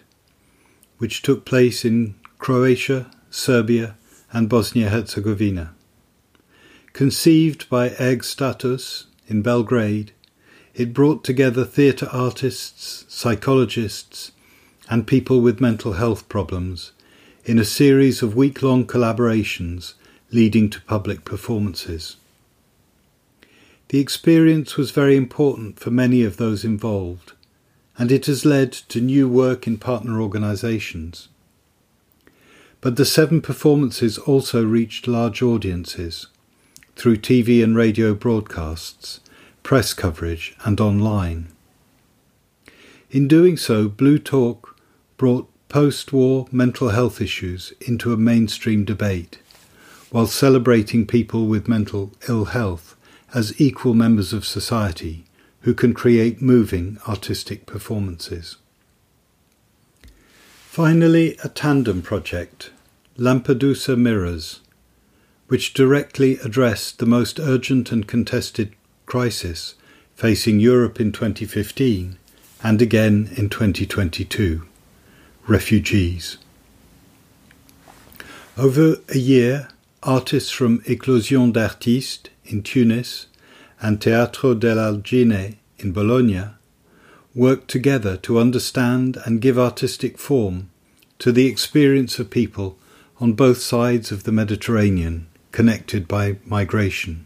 which 0.99 1.23
took 1.23 1.45
place 1.45 1.85
in 1.85 2.15
Croatia, 2.39 3.11
Serbia, 3.31 3.97
and 4.33 4.49
Bosnia 4.49 4.91
Herzegovina. 4.91 5.75
Conceived 6.93 7.69
by 7.69 7.89
Egg 7.99 8.23
Status 8.23 9.07
in 9.27 9.43
Belgrade, 9.43 10.13
it 10.77 10.93
brought 10.93 11.25
together 11.25 11.65
theatre 11.65 12.09
artists, 12.13 13.07
psychologists, 13.09 14.31
and 14.91 15.07
people 15.07 15.41
with 15.41 15.59
mental 15.59 15.95
health 15.95 16.29
problems 16.29 16.93
in 17.47 17.59
a 17.59 17.65
series 17.65 18.23
of 18.23 18.37
week 18.37 18.63
long 18.63 18.87
collaborations 18.87 19.95
leading 20.31 20.69
to 20.69 20.81
public 20.83 21.25
performances. 21.25 22.17
The 23.89 24.01
experience 24.01 24.77
was 24.77 24.91
very 24.91 25.17
important 25.17 25.81
for 25.81 25.91
many 25.91 26.23
of 26.23 26.37
those 26.37 26.63
involved, 26.63 27.33
and 27.97 28.13
it 28.13 28.27
has 28.27 28.45
led 28.45 28.73
to 28.73 29.01
new 29.01 29.27
work 29.29 29.67
in 29.67 29.79
partner 29.79 30.21
organisations. 30.21 31.29
But 32.83 32.97
the 32.97 33.07
seven 33.07 33.41
performances 33.41 34.19
also 34.19 34.63
reached 34.63 35.09
large 35.09 35.41
audiences 35.41 36.27
through 36.97 37.17
TV 37.17 37.65
and 37.65 37.75
radio 37.75 38.13
broadcasts, 38.13 39.21
press 39.67 39.93
coverage, 39.93 40.55
and 40.65 40.81
online. 40.81 41.49
In 43.11 43.27
doing 43.27 43.57
so, 43.57 43.89
Blue 43.89 44.17
Talk 44.17 44.79
brought 45.17 45.51
post 45.69 46.13
war 46.13 46.47
mental 46.53 46.91
health 46.91 47.21
issues 47.21 47.73
into 47.81 48.13
a 48.13 48.17
mainstream 48.17 48.85
debate, 48.85 49.41
while 50.11 50.29
celebrating 50.29 51.05
people 51.05 51.47
with 51.47 51.67
mental 51.67 52.13
ill 52.29 52.45
health 52.45 52.95
as 53.35 53.61
equal 53.61 53.93
members 53.93 54.33
of 54.33 54.47
society 54.47 55.25
who 55.63 55.75
can 55.75 55.93
create 55.93 56.41
moving 56.41 56.99
artistic 57.09 57.67
performances. 57.67 58.59
Finally, 60.69 61.37
a 61.43 61.49
tandem 61.49 62.03
project, 62.03 62.71
Lampedusa 63.19 63.99
Mirrors, 63.99 64.61
which 65.49 65.75
directly 65.75 66.39
addressed 66.45 67.01
the 67.01 67.07
most 67.07 67.41
urgent 67.41 67.91
and 67.91 68.07
contested 68.07 68.73
crisis 69.07 69.75
facing 70.15 70.61
Europe 70.61 71.01
in 71.01 71.13
2015 71.13 72.19
and 72.63 72.83
again 72.83 73.31
in 73.37 73.49
2022 73.49 74.63
refugees. 75.47 76.39
Over 78.59 78.97
a 79.09 79.19
year, 79.19 79.69
artists 80.03 80.51
from 80.51 80.81
Eclosion 80.81 81.53
d'Artistes 81.53 82.31
in 82.45 82.63
Tunis 82.63 83.27
and 83.81 84.01
Teatro 84.01 84.55
dell'Argine 84.55 85.57
in 85.79 85.93
Bologna 85.93 86.45
worked 87.35 87.69
together 87.69 88.17
to 88.17 88.39
understand 88.39 89.19
and 89.27 89.43
give 89.43 89.59
artistic 89.59 90.17
form 90.17 90.71
to 91.19 91.33
the 91.33 91.47
experience 91.47 92.19
of 92.19 92.31
people 92.31 92.79
on 93.21 93.35
both 93.35 93.59
sides 93.59 94.11
of 94.11 94.25
the 94.25 94.33
Mediterranean 94.33 95.27
connected 95.53 96.09
by 96.09 96.37
migration. 96.45 97.26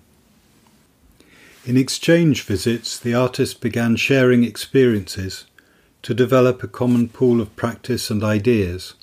In 1.67 1.77
exchange 1.77 2.45
visits, 2.45 2.99
the 2.99 3.13
artists 3.13 3.55
began 3.55 3.97
sharing 3.97 4.45
experiences 4.45 5.45
to 6.03 6.15
develop 6.15 6.63
a 6.63 6.69
common 6.69 7.11
pool 7.11 7.39
of 7.39 7.55
practice 7.55 8.11
and 8.11 8.25
ideas 8.25 8.95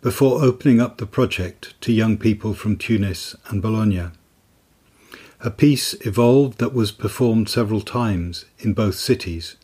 before 0.00 0.42
opening 0.42 0.80
up 0.80 0.96
the 0.96 1.04
project 1.04 1.74
to 1.82 1.92
young 1.92 2.16
people 2.16 2.54
from 2.54 2.78
Tunis 2.78 3.36
and 3.48 3.60
Bologna. 3.60 4.08
A 5.40 5.50
piece 5.50 5.92
evolved 6.06 6.58
that 6.58 6.72
was 6.72 6.90
performed 6.90 7.50
several 7.50 7.82
times 7.82 8.46
in 8.58 8.72
both 8.72 8.94
cities, 8.94 9.56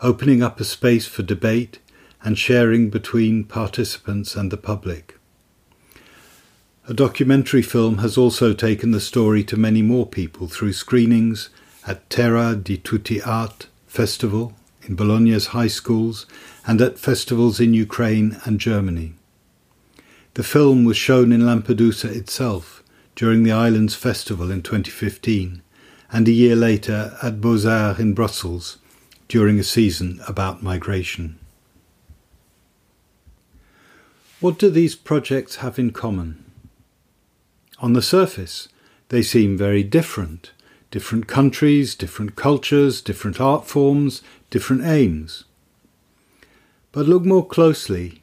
opening 0.00 0.42
up 0.42 0.60
a 0.60 0.64
space 0.64 1.06
for 1.06 1.22
debate 1.22 1.78
and 2.24 2.38
sharing 2.38 2.88
between 2.88 3.44
participants 3.44 4.34
and 4.34 4.50
the 4.50 4.56
public. 4.56 5.18
A 6.88 6.94
documentary 6.94 7.62
film 7.62 7.98
has 7.98 8.16
also 8.16 8.54
taken 8.54 8.92
the 8.92 9.00
story 9.00 9.44
to 9.44 9.58
many 9.58 9.82
more 9.82 10.06
people 10.06 10.48
through 10.48 10.72
screenings 10.72 11.50
at 11.86 12.08
Terra 12.10 12.54
di 12.54 12.76
Tutti 12.76 13.20
Art 13.22 13.66
Festival 13.86 14.54
in 14.82 14.94
Bologna's 14.94 15.48
high 15.48 15.68
schools 15.68 16.26
and 16.66 16.80
at 16.80 16.98
festivals 16.98 17.60
in 17.60 17.74
Ukraine 17.74 18.40
and 18.44 18.60
Germany. 18.60 19.14
The 20.34 20.42
film 20.42 20.84
was 20.84 20.96
shown 20.96 21.32
in 21.32 21.42
Lampedusa 21.42 22.14
itself 22.14 22.82
during 23.14 23.42
the 23.42 23.52
island's 23.52 23.94
festival 23.94 24.50
in 24.50 24.62
2015 24.62 25.62
and 26.10 26.28
a 26.28 26.32
year 26.32 26.56
later 26.56 27.16
at 27.22 27.40
Beaux 27.40 27.66
Arts 27.66 28.00
in 28.00 28.14
Brussels 28.14 28.78
during 29.28 29.58
a 29.58 29.64
season 29.64 30.20
about 30.28 30.62
migration. 30.62 31.38
What 34.40 34.58
do 34.58 34.70
these 34.70 34.94
projects 34.94 35.56
have 35.56 35.78
in 35.78 35.92
common? 35.92 36.44
On 37.78 37.92
the 37.92 38.02
surface, 38.02 38.68
they 39.08 39.22
seem 39.22 39.56
very 39.56 39.82
different. 39.82 40.52
Different 40.92 41.26
countries, 41.26 41.94
different 41.94 42.36
cultures, 42.36 43.00
different 43.00 43.40
art 43.40 43.66
forms, 43.66 44.20
different 44.50 44.84
aims. 44.84 45.44
But 46.92 47.08
look 47.08 47.24
more 47.24 47.46
closely, 47.46 48.22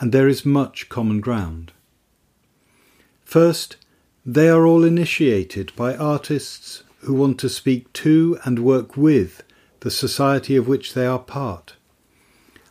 and 0.00 0.10
there 0.10 0.26
is 0.26 0.44
much 0.44 0.88
common 0.88 1.20
ground. 1.20 1.72
First, 3.24 3.76
they 4.26 4.48
are 4.48 4.66
all 4.66 4.82
initiated 4.82 5.70
by 5.76 5.96
artists 5.96 6.82
who 7.02 7.14
want 7.14 7.38
to 7.38 7.48
speak 7.48 7.92
to 7.92 8.36
and 8.42 8.58
work 8.58 8.96
with 8.96 9.44
the 9.78 9.92
society 9.92 10.56
of 10.56 10.66
which 10.66 10.94
they 10.94 11.06
are 11.06 11.20
part. 11.20 11.76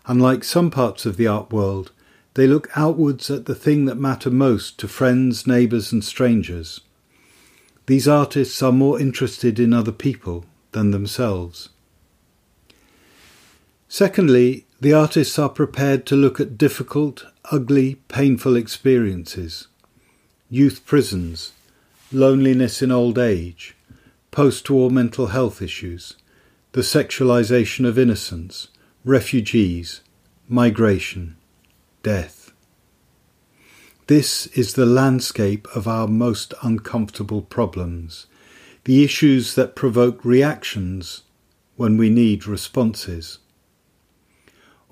Unlike 0.08 0.44
some 0.44 0.70
parts 0.70 1.06
of 1.06 1.16
the 1.16 1.26
art 1.26 1.54
world, 1.54 1.94
they 2.34 2.48
look 2.48 2.70
outwards 2.76 3.32
at 3.32 3.46
the 3.46 3.56
thing 3.56 3.86
that 3.86 3.96
matter 3.96 4.30
most 4.30 4.78
to 4.80 4.90
friends, 4.90 5.48
neighbours, 5.48 5.94
and 5.94 6.04
strangers. 6.04 6.82
These 7.89 8.08
artists 8.08 8.62
are 8.62 8.71
more 8.71 8.99
interested 8.99 9.60
in 9.60 9.73
other 9.73 9.91
people 9.91 10.45
than 10.73 10.91
themselves. 10.91 11.69
Secondly, 13.88 14.67
the 14.80 14.93
artists 14.93 15.39
are 15.39 15.49
prepared 15.49 16.06
to 16.06 16.15
look 16.15 16.39
at 16.39 16.56
difficult, 16.56 17.25
ugly, 17.45 17.95
painful 18.08 18.56
experiences 18.56 19.67
youth 20.52 20.86
prisons, 20.86 21.54
loneliness 22.12 22.84
in 22.84 22.91
old 22.91 23.17
age, 23.17 23.75
post 24.30 24.69
war 24.69 24.91
mental 24.91 25.28
health 25.28 25.60
issues, 25.60 26.15
the 26.73 26.82
sexualization 26.82 27.88
of 27.88 27.97
innocence, 27.97 28.67
refugees, 29.04 30.02
migration 30.47 31.36
death. 32.04 32.38
This 34.10 34.48
is 34.58 34.74
the 34.74 34.88
landscape 34.88 35.67
of 35.76 35.88
our 35.88 36.08
most 36.08 36.56
uncomfortable 36.63 37.43
problems, 37.43 38.26
the 38.86 39.04
issues 39.04 39.54
that 39.54 39.76
provoke 39.76 40.26
reactions 40.26 41.22
when 41.76 41.95
we 41.95 42.10
need 42.10 42.48
responses. 42.48 43.38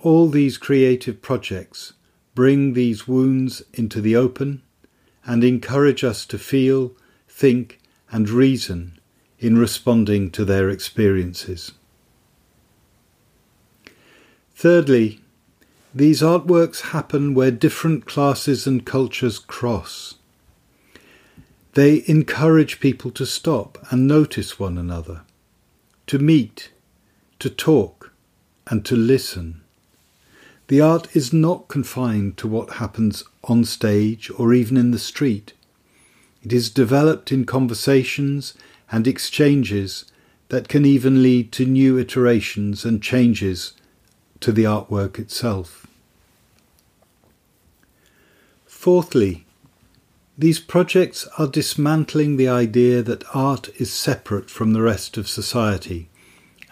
All 0.04 0.30
these 0.30 0.60
creative 0.60 1.24
projects 1.24 1.94
bring 2.36 2.74
these 2.74 3.08
wounds 3.08 3.64
into 3.74 4.02
the 4.02 4.16
open 4.16 4.62
and 5.26 5.44
encourage 5.44 6.04
us 6.04 6.24
to 6.28 6.38
feel, 6.38 6.96
think, 7.28 7.80
and 8.12 8.30
reason 8.30 9.00
in 9.40 9.58
responding 9.58 10.30
to 10.30 10.46
their 10.46 10.70
experiences. 10.70 11.72
Thirdly, 14.54 15.22
these 15.94 16.22
artworks 16.22 16.92
happen 16.92 17.34
where 17.34 17.52
different 17.52 18.06
classes 18.06 18.68
and 18.68 18.86
cultures 18.86 19.40
cross. 19.40 20.16
They 21.74 22.04
encourage 22.08 22.80
people 22.80 23.12
to 23.12 23.26
stop 23.26 23.78
and 23.90 24.08
notice 24.08 24.60
one 24.60 24.78
another, 24.78 25.22
to 26.08 26.20
meet, 26.20 26.72
to 27.40 27.50
talk, 27.50 28.12
and 28.68 28.84
to 28.86 28.96
listen. 28.96 29.62
The 30.68 30.82
art 30.82 31.16
is 31.16 31.32
not 31.32 31.70
confined 31.70 32.38
to 32.38 32.48
what 32.48 32.74
happens 32.74 33.24
on 33.46 33.64
stage 33.64 34.30
or 34.38 34.54
even 34.54 34.76
in 34.76 34.92
the 34.92 35.00
street. 35.00 35.54
It 36.44 36.52
is 36.52 36.70
developed 36.70 37.32
in 37.32 37.46
conversations 37.46 38.54
and 38.92 39.08
exchanges 39.08 40.06
that 40.50 40.68
can 40.68 40.86
even 40.86 41.24
lead 41.24 41.52
to 41.54 41.66
new 41.66 41.98
iterations 41.98 42.86
and 42.86 43.02
changes 43.02 43.74
to 44.42 44.52
the 44.52 44.64
artwork 44.64 45.20
itself. 45.20 45.88
Fourthly, 48.66 49.46
these 50.38 50.60
projects 50.60 51.28
are 51.40 51.48
dismantling 51.48 52.38
the 52.38 52.48
idea 52.48 53.02
that 53.02 53.24
art 53.34 53.70
is 53.82 53.92
separate 53.92 54.52
from 54.52 54.74
the 54.74 54.84
rest 54.84 55.18
of 55.18 55.28
society 55.28 56.10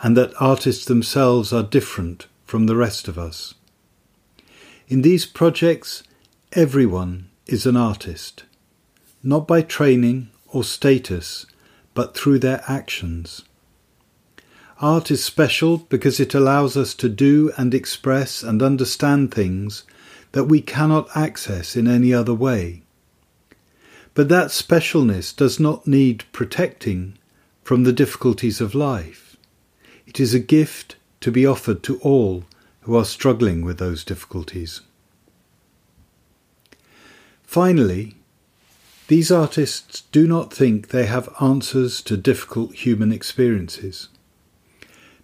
and 0.04 0.16
that 0.16 0.40
artists 0.40 0.86
themselves 0.86 1.52
are 1.52 1.64
different 1.64 2.28
from 2.44 2.68
the 2.68 2.76
rest 2.76 3.08
of 3.08 3.18
us. 3.18 3.56
In 4.88 5.02
these 5.02 5.26
projects, 5.26 6.04
everyone 6.54 7.30
is 7.48 7.66
an 7.66 7.76
artist, 7.76 8.44
not 9.24 9.48
by 9.48 9.64
training 9.64 10.30
or 10.48 10.64
status, 10.64 11.48
but 11.96 12.16
through 12.16 12.38
their 12.40 12.64
actions. 12.68 13.44
Art 14.82 15.10
is 15.10 15.24
special 15.24 15.78
because 15.78 16.20
it 16.20 16.34
allows 16.34 16.76
us 16.76 16.94
to 16.96 17.08
do 17.08 17.52
and 17.58 17.74
express 17.74 18.44
and 18.44 18.62
understand 18.62 19.34
things 19.34 19.84
that 20.34 20.46
we 20.46 20.60
cannot 20.62 21.08
access 21.16 21.78
in 21.78 21.88
any 21.88 22.14
other 22.14 22.34
way. 22.34 22.84
But 24.14 24.28
that 24.30 24.48
specialness 24.48 25.34
does 25.34 25.62
not 25.62 25.88
need 25.88 26.26
protecting 26.34 27.18
from 27.64 27.84
the 27.84 27.94
difficulties 27.94 28.60
of 28.60 28.76
life. 28.76 29.38
It 30.06 30.20
is 30.20 30.34
a 30.34 30.40
gift 30.40 30.98
to 31.22 31.32
be 31.32 31.46
offered 31.46 31.82
to 31.84 31.98
all 32.00 32.44
who 32.82 32.98
are 32.98 33.06
struggling 33.06 33.64
with 33.64 33.78
those 33.78 34.04
difficulties. 34.04 34.82
Finally, 37.44 38.16
these 39.08 39.32
artists 39.32 40.02
do 40.12 40.28
not 40.28 40.54
think 40.54 40.90
they 40.90 41.06
have 41.06 41.34
answers 41.40 42.02
to 42.02 42.18
difficult 42.18 42.76
human 42.76 43.12
experiences. 43.14 44.10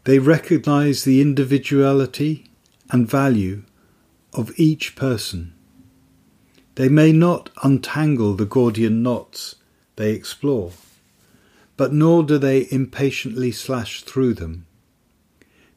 They 0.03 0.17
recognize 0.17 1.03
the 1.03 1.21
individuality 1.21 2.45
and 2.89 3.07
value 3.07 3.63
of 4.33 4.51
each 4.57 4.95
person. 4.95 5.53
They 6.75 6.89
may 6.89 7.11
not 7.11 7.51
untangle 7.63 8.33
the 8.33 8.45
Gordian 8.45 9.03
knots 9.03 9.55
they 9.97 10.13
explore, 10.13 10.71
but 11.77 11.93
nor 11.93 12.23
do 12.23 12.39
they 12.39 12.67
impatiently 12.71 13.51
slash 13.51 14.01
through 14.01 14.33
them. 14.33 14.65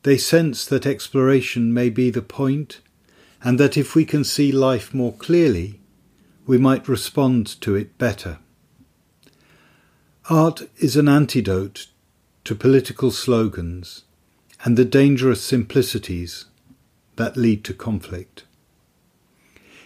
They 0.05 0.17
sense 0.17 0.65
that 0.67 0.87
exploration 0.87 1.75
may 1.75 1.91
be 1.91 2.09
the 2.09 2.23
point, 2.23 2.81
and 3.43 3.61
that 3.61 3.77
if 3.77 3.95
we 3.95 4.07
can 4.07 4.25
see 4.25 4.53
life 4.53 4.95
more 4.95 5.13
clearly, 5.13 5.81
we 6.47 6.57
might 6.57 6.89
respond 6.89 7.61
to 7.61 7.75
it 7.75 7.99
better. 7.99 8.39
Art 10.31 10.63
is 10.79 10.97
an 10.97 11.09
antidote 11.09 11.89
to 12.45 12.55
political 12.55 13.11
slogans 13.11 14.04
and 14.65 14.79
the 14.79 14.85
dangerous 14.85 15.43
simplicities 15.43 16.47
that 17.17 17.37
lead 17.37 17.63
to 17.65 17.75
conflict. 17.75 18.45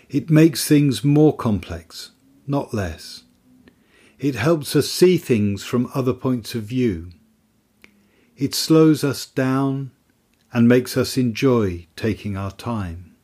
It 0.09 0.31
makes 0.31 0.67
things 0.67 1.05
more 1.05 1.37
complex, 1.37 2.13
not 2.47 2.73
less. 2.73 3.25
It 4.21 4.37
helps 4.37 4.75
us 4.77 4.89
see 4.89 5.19
things 5.19 5.65
from 5.65 5.91
other 5.95 6.15
points 6.15 6.55
of 6.55 6.63
view. 6.63 7.11
It 8.37 8.55
slows 8.55 9.03
us 9.03 9.27
down 9.27 9.91
and 10.53 10.69
makes 10.69 10.97
us 10.97 11.19
enjoy 11.19 11.89
taking 11.97 12.37
our 12.37 12.53
time. 12.53 13.17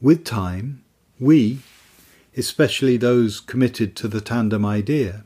With 0.00 0.24
time, 0.24 0.84
we, 1.20 1.60
especially 2.36 2.96
those 2.96 3.40
committed 3.40 3.94
to 3.96 4.08
the 4.08 4.20
tandem 4.20 4.64
idea, 4.64 5.24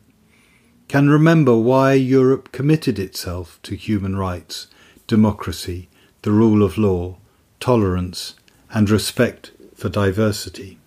can 0.88 1.10
remember 1.10 1.54
why 1.54 1.92
Europe 1.92 2.50
committed 2.50 2.98
itself 2.98 3.60
to 3.62 3.76
human 3.76 4.16
rights, 4.16 4.68
democracy, 5.06 5.86
the 6.22 6.30
rule 6.30 6.62
of 6.62 6.78
law, 6.78 7.18
tolerance, 7.60 8.34
and 8.72 8.88
respect 8.88 9.52
for 9.74 9.90
diversity. 9.90 10.78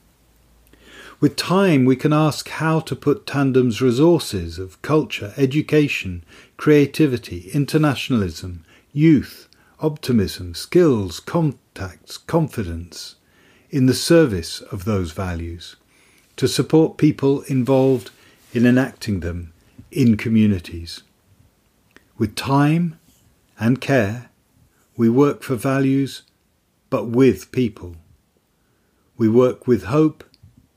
With 1.20 1.36
time, 1.36 1.86
we 1.86 1.96
can 1.96 2.14
ask 2.14 2.50
how 2.50 2.80
to 2.80 2.96
put 2.96 3.28
Tandem's 3.28 3.80
resources 3.80 4.58
of 4.58 4.82
culture, 4.82 5.36
education, 5.38 6.24
creativity, 6.58 7.52
internationalism, 7.54 8.66
youth, 8.92 9.48
optimism, 9.80 10.56
skills, 10.56 11.20
contacts, 11.20 12.18
confidence 12.18 13.18
in 13.70 13.86
the 13.86 13.94
service 13.94 14.62
of 14.62 14.86
those 14.86 15.12
values 15.12 15.76
to 16.38 16.48
support 16.48 16.98
people 16.98 17.44
involved 17.44 18.10
in 18.52 18.66
enacting 18.66 19.20
them 19.20 19.51
in 19.92 20.18
communities. 20.18 21.04
With 22.18 22.36
time 22.36 23.00
and 23.60 23.82
care, 23.82 24.30
we 24.96 25.10
work 25.10 25.44
for 25.44 25.56
values, 25.56 26.24
but 26.90 27.08
with 27.08 27.52
people. 27.52 27.96
We 29.18 29.30
work 29.30 29.68
with 29.68 29.84
hope, 29.84 30.24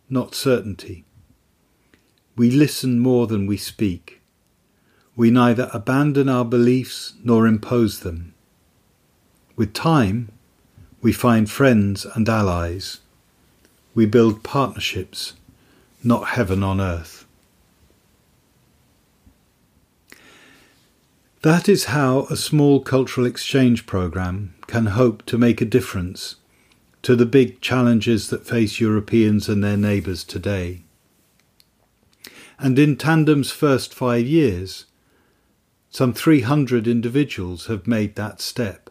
not 0.09 0.35
certainty. 0.35 1.05
We 2.37 2.51
listen 2.51 2.99
more 2.99 3.27
than 3.27 3.47
we 3.47 3.57
speak. 3.57 4.21
We 5.17 5.31
neither 5.31 5.71
abandon 5.73 6.29
our 6.29 6.45
beliefs 6.45 7.15
nor 7.23 7.47
impose 7.47 8.01
them. 8.01 8.35
With 9.57 9.73
time, 9.73 10.33
we 11.01 11.13
find 11.13 11.49
friends 11.49 12.05
and 12.05 12.29
allies. 12.29 13.01
We 13.95 14.07
build 14.07 14.43
partnerships, 14.43 15.35
not 16.03 16.29
heaven 16.31 16.65
on 16.65 16.81
earth. 16.81 17.25
That 21.45 21.69
is 21.69 21.93
how 21.93 22.21
a 22.31 22.39
small 22.39 22.81
cultural 22.81 23.27
exchange 23.27 23.85
program 23.85 24.55
can 24.67 24.87
hope 24.87 25.27
to 25.27 25.37
make 25.37 25.61
a 25.61 25.67
difference 25.67 26.37
to 27.03 27.15
the 27.15 27.27
big 27.27 27.61
challenges 27.61 28.31
that 28.31 28.47
face 28.47 28.81
Europeans 28.81 29.47
and 29.47 29.63
their 29.63 29.77
neighbours 29.77 30.25
today. 30.25 30.85
And 32.59 32.79
in 32.79 32.97
Tandem's 32.97 33.51
first 33.51 33.93
five 33.93 34.27
years, 34.27 34.87
some 35.91 36.15
300 36.15 36.89
individuals 36.89 37.67
have 37.67 37.87
made 37.87 38.15
that 38.15 38.41
step, 38.41 38.89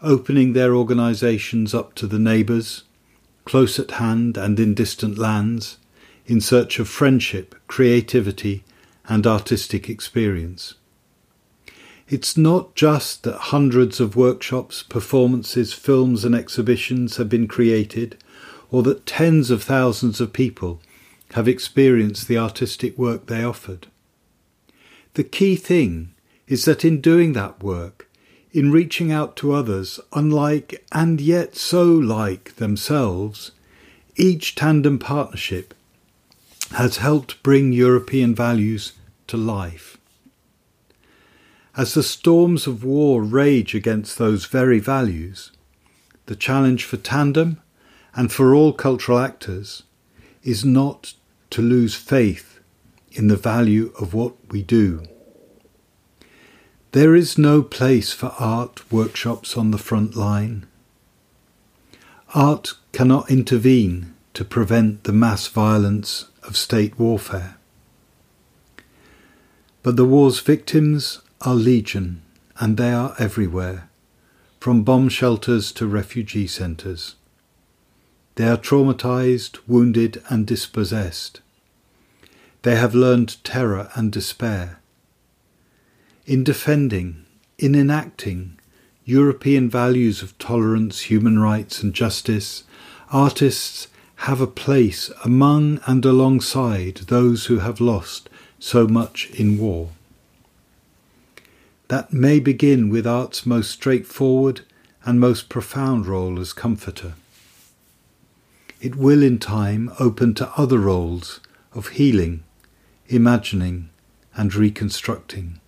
opening 0.00 0.54
their 0.54 0.74
organisations 0.74 1.74
up 1.74 1.94
to 1.96 2.06
the 2.06 2.18
neighbours, 2.18 2.84
close 3.44 3.78
at 3.78 3.90
hand 3.90 4.38
and 4.38 4.58
in 4.58 4.72
distant 4.72 5.18
lands, 5.18 5.76
in 6.24 6.40
search 6.40 6.78
of 6.78 6.88
friendship, 6.88 7.54
creativity, 7.66 8.64
and 9.10 9.26
artistic 9.26 9.90
experience. 9.90 10.76
It's 12.12 12.36
not 12.36 12.74
just 12.74 13.22
that 13.22 13.38
hundreds 13.54 13.98
of 13.98 14.16
workshops, 14.16 14.82
performances, 14.82 15.72
films, 15.72 16.26
and 16.26 16.34
exhibitions 16.34 17.16
have 17.16 17.30
been 17.30 17.48
created, 17.48 18.18
or 18.70 18.82
that 18.82 19.06
tens 19.06 19.50
of 19.50 19.62
thousands 19.62 20.20
of 20.20 20.34
people 20.34 20.82
have 21.32 21.48
experienced 21.48 22.28
the 22.28 22.36
artistic 22.36 22.98
work 22.98 23.28
they 23.28 23.42
offered. 23.42 23.86
The 25.14 25.24
key 25.24 25.56
thing 25.56 26.12
is 26.46 26.66
that 26.66 26.84
in 26.84 27.00
doing 27.00 27.32
that 27.32 27.62
work, 27.62 28.10
in 28.52 28.70
reaching 28.70 29.10
out 29.10 29.34
to 29.36 29.54
others 29.54 29.98
unlike 30.12 30.84
and 30.92 31.18
yet 31.18 31.56
so 31.56 31.84
like 31.84 32.56
themselves, 32.56 33.52
each 34.16 34.54
tandem 34.54 34.98
partnership 34.98 35.72
has 36.72 36.98
helped 36.98 37.42
bring 37.42 37.72
European 37.72 38.34
values 38.34 38.92
to 39.28 39.38
life. 39.38 39.96
As 41.74 41.94
the 41.94 42.02
storms 42.02 42.66
of 42.66 42.84
war 42.84 43.22
rage 43.22 43.74
against 43.74 44.18
those 44.18 44.44
very 44.44 44.78
values, 44.78 45.52
the 46.26 46.36
challenge 46.36 46.84
for 46.84 46.98
Tandem 46.98 47.60
and 48.14 48.30
for 48.30 48.54
all 48.54 48.74
cultural 48.74 49.18
actors 49.18 49.82
is 50.42 50.64
not 50.64 51.14
to 51.50 51.62
lose 51.62 51.94
faith 51.94 52.60
in 53.12 53.28
the 53.28 53.36
value 53.36 53.92
of 53.98 54.12
what 54.12 54.34
we 54.50 54.62
do. 54.62 55.04
There 56.92 57.14
is 57.14 57.38
no 57.38 57.62
place 57.62 58.12
for 58.12 58.34
art 58.38 58.92
workshops 58.92 59.56
on 59.56 59.70
the 59.70 59.78
front 59.78 60.14
line. 60.14 60.66
Art 62.34 62.74
cannot 62.92 63.30
intervene 63.30 64.14
to 64.34 64.44
prevent 64.44 65.04
the 65.04 65.12
mass 65.12 65.46
violence 65.46 66.26
of 66.42 66.58
state 66.58 66.98
warfare. 66.98 67.56
But 69.82 69.96
the 69.96 70.04
war's 70.04 70.40
victims 70.40 71.22
are 71.42 71.54
legion, 71.54 72.22
and 72.58 72.76
they 72.76 72.92
are 72.92 73.14
everywhere, 73.18 73.88
from 74.60 74.82
bomb 74.82 75.08
shelters 75.08 75.72
to 75.72 75.86
refugee 75.86 76.46
centres. 76.46 77.16
They 78.36 78.48
are 78.48 78.56
traumatized, 78.56 79.58
wounded, 79.66 80.22
and 80.28 80.46
dispossessed. 80.46 81.40
They 82.62 82.76
have 82.76 82.94
learned 82.94 83.42
terror 83.44 83.90
and 83.94 84.10
despair. 84.10 84.80
In 86.26 86.44
defending, 86.44 87.24
in 87.58 87.74
enacting 87.74 88.58
European 89.04 89.68
values 89.68 90.22
of 90.22 90.38
tolerance, 90.38 91.00
human 91.02 91.38
rights, 91.40 91.82
and 91.82 91.92
justice, 91.92 92.62
artists 93.10 93.88
have 94.16 94.40
a 94.40 94.46
place 94.46 95.10
among 95.24 95.80
and 95.86 96.04
alongside 96.04 96.98
those 97.08 97.46
who 97.46 97.58
have 97.58 97.80
lost 97.80 98.30
so 98.60 98.86
much 98.86 99.28
in 99.30 99.58
war. 99.58 99.90
That 101.92 102.10
may 102.10 102.40
begin 102.40 102.88
with 102.88 103.06
art's 103.06 103.44
most 103.44 103.70
straightforward 103.70 104.62
and 105.04 105.20
most 105.20 105.50
profound 105.50 106.06
role 106.06 106.40
as 106.40 106.54
comforter. 106.54 107.12
It 108.80 108.96
will 108.96 109.22
in 109.22 109.38
time 109.38 109.92
open 110.00 110.32
to 110.36 110.48
other 110.56 110.78
roles 110.78 111.40
of 111.74 111.88
healing, 111.88 112.44
imagining, 113.08 113.90
and 114.34 114.54
reconstructing. 114.54 115.60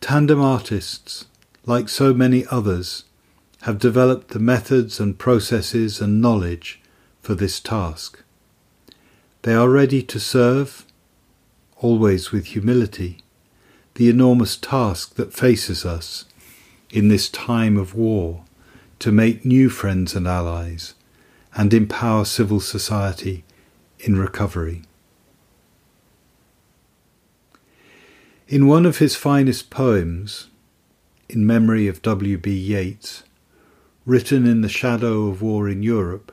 Tandem 0.00 0.40
artists, 0.40 1.26
like 1.64 1.88
so 1.88 2.12
many 2.12 2.44
others, 2.50 3.04
have 3.60 3.78
developed 3.78 4.30
the 4.30 4.40
methods 4.40 4.98
and 4.98 5.20
processes 5.20 6.00
and 6.00 6.20
knowledge 6.20 6.80
for 7.22 7.36
this 7.36 7.60
task. 7.60 8.24
They 9.42 9.54
are 9.54 9.70
ready 9.70 10.02
to 10.02 10.18
serve, 10.18 10.84
always 11.76 12.32
with 12.32 12.46
humility, 12.46 13.22
the 14.00 14.08
enormous 14.08 14.56
task 14.56 15.16
that 15.16 15.34
faces 15.34 15.84
us 15.84 16.24
in 16.88 17.08
this 17.08 17.28
time 17.28 17.76
of 17.76 17.94
war 17.94 18.42
to 18.98 19.12
make 19.12 19.44
new 19.44 19.68
friends 19.68 20.14
and 20.14 20.26
allies 20.26 20.94
and 21.54 21.74
empower 21.74 22.24
civil 22.24 22.60
society 22.60 23.44
in 23.98 24.16
recovery. 24.16 24.80
In 28.48 28.66
one 28.66 28.86
of 28.86 28.96
his 28.96 29.16
finest 29.16 29.68
poems, 29.68 30.48
in 31.28 31.46
memory 31.46 31.86
of 31.86 32.00
W.B. 32.00 32.50
Yeats, 32.50 33.22
written 34.06 34.46
in 34.46 34.62
the 34.62 34.70
shadow 34.70 35.26
of 35.26 35.42
war 35.42 35.68
in 35.68 35.82
Europe, 35.82 36.32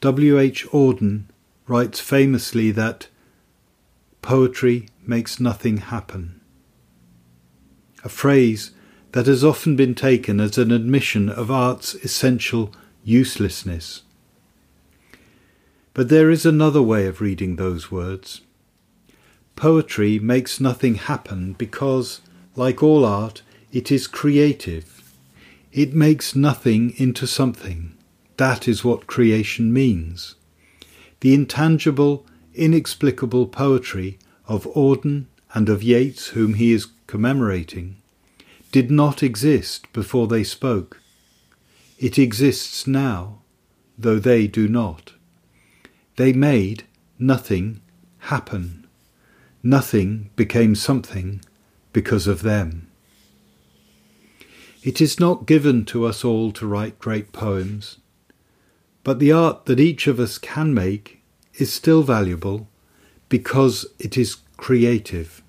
W. 0.00 0.38
H. 0.38 0.64
Auden 0.68 1.24
writes 1.66 1.98
famously 1.98 2.70
that 2.70 3.08
poetry 4.22 4.86
makes 5.04 5.40
nothing 5.40 5.78
happen. 5.78 6.38
A 8.04 8.08
phrase 8.08 8.72
that 9.12 9.26
has 9.26 9.44
often 9.44 9.76
been 9.76 9.94
taken 9.94 10.40
as 10.40 10.58
an 10.58 10.70
admission 10.70 11.28
of 11.28 11.50
art's 11.50 11.94
essential 11.96 12.72
uselessness. 13.04 14.02
But 15.94 16.08
there 16.08 16.30
is 16.30 16.46
another 16.46 16.82
way 16.82 17.06
of 17.06 17.20
reading 17.20 17.56
those 17.56 17.90
words. 17.90 18.40
Poetry 19.56 20.18
makes 20.18 20.60
nothing 20.60 20.94
happen 20.94 21.52
because, 21.52 22.22
like 22.56 22.82
all 22.82 23.04
art, 23.04 23.42
it 23.72 23.92
is 23.92 24.06
creative. 24.06 25.14
It 25.72 25.94
makes 25.94 26.34
nothing 26.34 26.94
into 26.96 27.26
something. 27.26 27.96
That 28.38 28.66
is 28.66 28.84
what 28.84 29.06
creation 29.06 29.72
means. 29.72 30.34
The 31.20 31.34
intangible, 31.34 32.26
inexplicable 32.54 33.46
poetry 33.46 34.18
of 34.46 34.64
Auden 34.74 35.26
and 35.54 35.68
of 35.68 35.82
Yeats, 35.82 36.28
whom 36.28 36.54
he 36.54 36.72
is 36.72 36.86
commemorating, 37.12 37.94
did 38.70 38.90
not 38.90 39.22
exist 39.22 39.86
before 39.92 40.26
they 40.26 40.42
spoke. 40.42 40.98
It 41.98 42.18
exists 42.18 42.86
now, 42.86 43.42
though 43.98 44.18
they 44.18 44.46
do 44.46 44.66
not. 44.66 45.12
They 46.16 46.32
made 46.32 46.84
nothing 47.18 47.82
happen. 48.32 48.86
Nothing 49.62 50.30
became 50.36 50.74
something 50.74 51.42
because 51.92 52.26
of 52.26 52.40
them. 52.40 52.88
It 54.82 55.02
is 55.02 55.20
not 55.20 55.44
given 55.44 55.84
to 55.92 56.06
us 56.06 56.24
all 56.24 56.50
to 56.52 56.66
write 56.66 56.98
great 56.98 57.30
poems. 57.30 57.98
But 59.04 59.18
the 59.18 59.32
art 59.32 59.66
that 59.66 59.80
each 59.80 60.06
of 60.06 60.18
us 60.18 60.38
can 60.38 60.72
make 60.72 61.20
is 61.56 61.70
still 61.70 62.02
valuable 62.02 62.70
because 63.28 63.84
it 63.98 64.16
is 64.16 64.38
creative. 64.56 65.41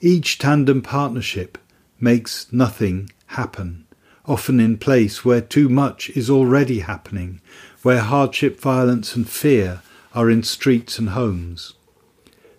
Each 0.00 0.38
tandem 0.38 0.82
partnership 0.82 1.58
makes 2.00 2.52
nothing 2.52 3.10
happen, 3.26 3.86
often 4.26 4.60
in 4.60 4.78
place 4.78 5.24
where 5.24 5.40
too 5.40 5.68
much 5.68 6.10
is 6.10 6.30
already 6.30 6.80
happening, 6.80 7.40
where 7.82 8.00
hardship, 8.00 8.60
violence, 8.60 9.16
and 9.16 9.28
fear 9.28 9.82
are 10.14 10.30
in 10.30 10.42
streets 10.42 10.98
and 10.98 11.10
homes. 11.10 11.74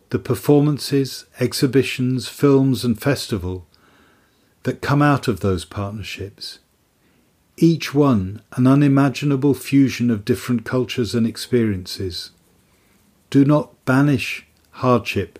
The 0.10 0.20
performances, 0.20 1.26
exhibitions, 1.40 2.28
films, 2.28 2.84
and 2.84 3.00
festival 3.00 3.68
that 4.64 4.82
come 4.82 5.02
out 5.02 5.28
of 5.28 5.40
those 5.40 5.66
partnerships 5.66 6.60
each 7.62 7.94
one 7.94 8.42
an 8.54 8.66
unimaginable 8.66 9.54
fusion 9.54 10.10
of 10.10 10.24
different 10.24 10.64
cultures 10.64 11.14
and 11.14 11.28
experiences. 11.28 12.32
Do 13.30 13.44
not 13.44 13.84
banish 13.86 14.46
hardship, 14.72 15.40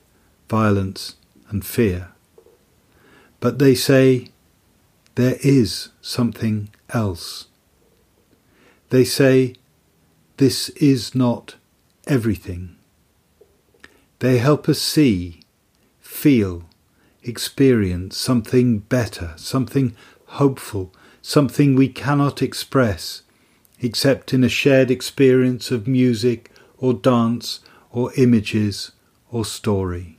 violence, 0.50 1.16
and 1.50 1.66
fear. 1.66 2.10
But 3.40 3.60
they 3.60 3.76
say, 3.76 4.30
there 5.16 5.38
is 5.42 5.90
something 6.02 6.70
else. 6.90 7.48
They 8.90 9.04
say, 9.04 9.56
this 10.38 10.70
is 10.70 11.14
not 11.14 11.56
everything. 12.08 12.76
They 14.20 14.38
help 14.38 14.68
us 14.70 14.82
see, 14.82 15.42
feel, 16.00 16.64
experience 17.24 18.18
something 18.18 18.80
better, 18.80 19.34
something 19.36 19.96
hopeful, 20.26 20.94
something 21.22 21.76
we 21.76 21.90
cannot 21.90 22.42
express 22.42 23.24
except 23.82 24.34
in 24.34 24.44
a 24.44 24.50
shared 24.50 24.92
experience 24.92 25.72
of 25.72 25.88
music 25.88 26.52
or 26.78 26.94
dance 26.94 27.62
or 27.92 28.12
images 28.18 28.92
or 29.32 29.46
story. 29.46 30.19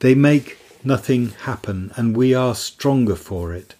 They 0.00 0.14
make 0.14 0.58
nothing 0.84 1.30
happen, 1.30 1.92
and 1.96 2.16
we 2.16 2.34
are 2.34 2.54
stronger 2.54 3.16
for 3.16 3.52
it 3.52 3.74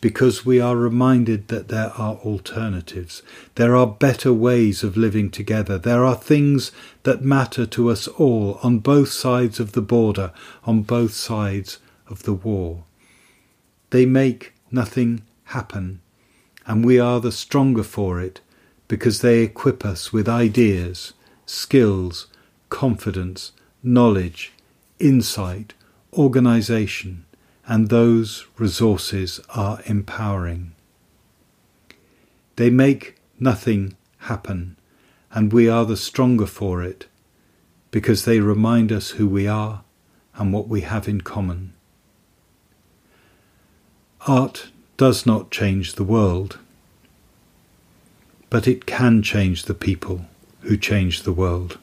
because 0.00 0.44
we 0.44 0.60
are 0.60 0.76
reminded 0.76 1.48
that 1.48 1.68
there 1.68 1.90
are 1.96 2.16
alternatives. 2.16 3.22
There 3.54 3.74
are 3.74 3.86
better 3.86 4.34
ways 4.34 4.82
of 4.82 4.98
living 4.98 5.30
together. 5.30 5.78
There 5.78 6.04
are 6.04 6.14
things 6.14 6.72
that 7.04 7.24
matter 7.24 7.64
to 7.64 7.90
us 7.90 8.06
all 8.06 8.58
on 8.62 8.80
both 8.80 9.10
sides 9.10 9.58
of 9.58 9.72
the 9.72 9.80
border, 9.80 10.30
on 10.64 10.82
both 10.82 11.14
sides 11.14 11.78
of 12.06 12.24
the 12.24 12.34
war. 12.34 12.84
They 13.90 14.04
make 14.04 14.52
nothing 14.70 15.22
happen, 15.44 16.00
and 16.66 16.84
we 16.84 16.98
are 16.98 17.18
the 17.20 17.32
stronger 17.32 17.82
for 17.82 18.20
it 18.20 18.40
because 18.88 19.22
they 19.22 19.42
equip 19.42 19.86
us 19.86 20.12
with 20.12 20.28
ideas, 20.28 21.14
skills, 21.46 22.26
confidence, 22.68 23.52
knowledge, 23.82 24.52
insight, 25.04 25.74
organization, 26.14 27.26
and 27.66 27.88
those 27.88 28.46
resources 28.56 29.38
are 29.50 29.80
empowering. 29.84 30.72
They 32.56 32.70
make 32.70 33.16
nothing 33.38 33.96
happen, 34.18 34.76
and 35.30 35.52
we 35.52 35.68
are 35.68 35.84
the 35.84 35.96
stronger 35.96 36.46
for 36.46 36.82
it 36.82 37.06
because 37.90 38.24
they 38.24 38.40
remind 38.40 38.90
us 38.90 39.10
who 39.10 39.28
we 39.28 39.46
are 39.46 39.84
and 40.36 40.52
what 40.52 40.68
we 40.68 40.80
have 40.80 41.06
in 41.06 41.20
common. 41.20 41.74
Art 44.26 44.68
does 44.96 45.26
not 45.26 45.50
change 45.50 45.94
the 45.94 46.04
world, 46.04 46.58
but 48.48 48.66
it 48.66 48.86
can 48.86 49.22
change 49.22 49.64
the 49.64 49.74
people 49.74 50.24
who 50.60 50.78
change 50.78 51.22
the 51.22 51.32
world. 51.32 51.78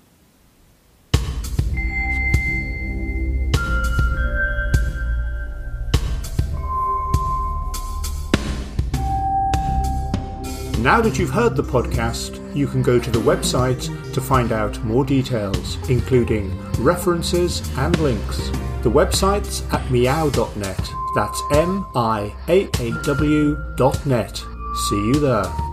Now 10.82 11.00
that 11.02 11.20
you've 11.20 11.30
heard 11.30 11.56
the 11.56 11.62
podcast, 11.62 12.40
you 12.56 12.66
can 12.66 12.82
go 12.82 12.98
to 12.98 13.12
the 13.12 13.20
website 13.20 13.84
to 14.14 14.20
find 14.20 14.52
out 14.52 14.84
more 14.84 15.06
details, 15.06 15.78
including 15.92 16.60
references 16.80 17.62
and 17.78 17.98
links. 18.00 18.50
The 18.82 18.90
website's 18.90 19.62
at 19.72 19.86
miaaw.net. 19.90 20.92
That's 21.14 21.42
M 21.52 21.86
I 21.94 22.34
A 22.48 22.68
A 22.80 23.04
W 23.04 23.58
dot 23.76 24.04
net. 24.08 24.44
See 24.90 24.96
you 24.96 25.20
there. 25.20 25.71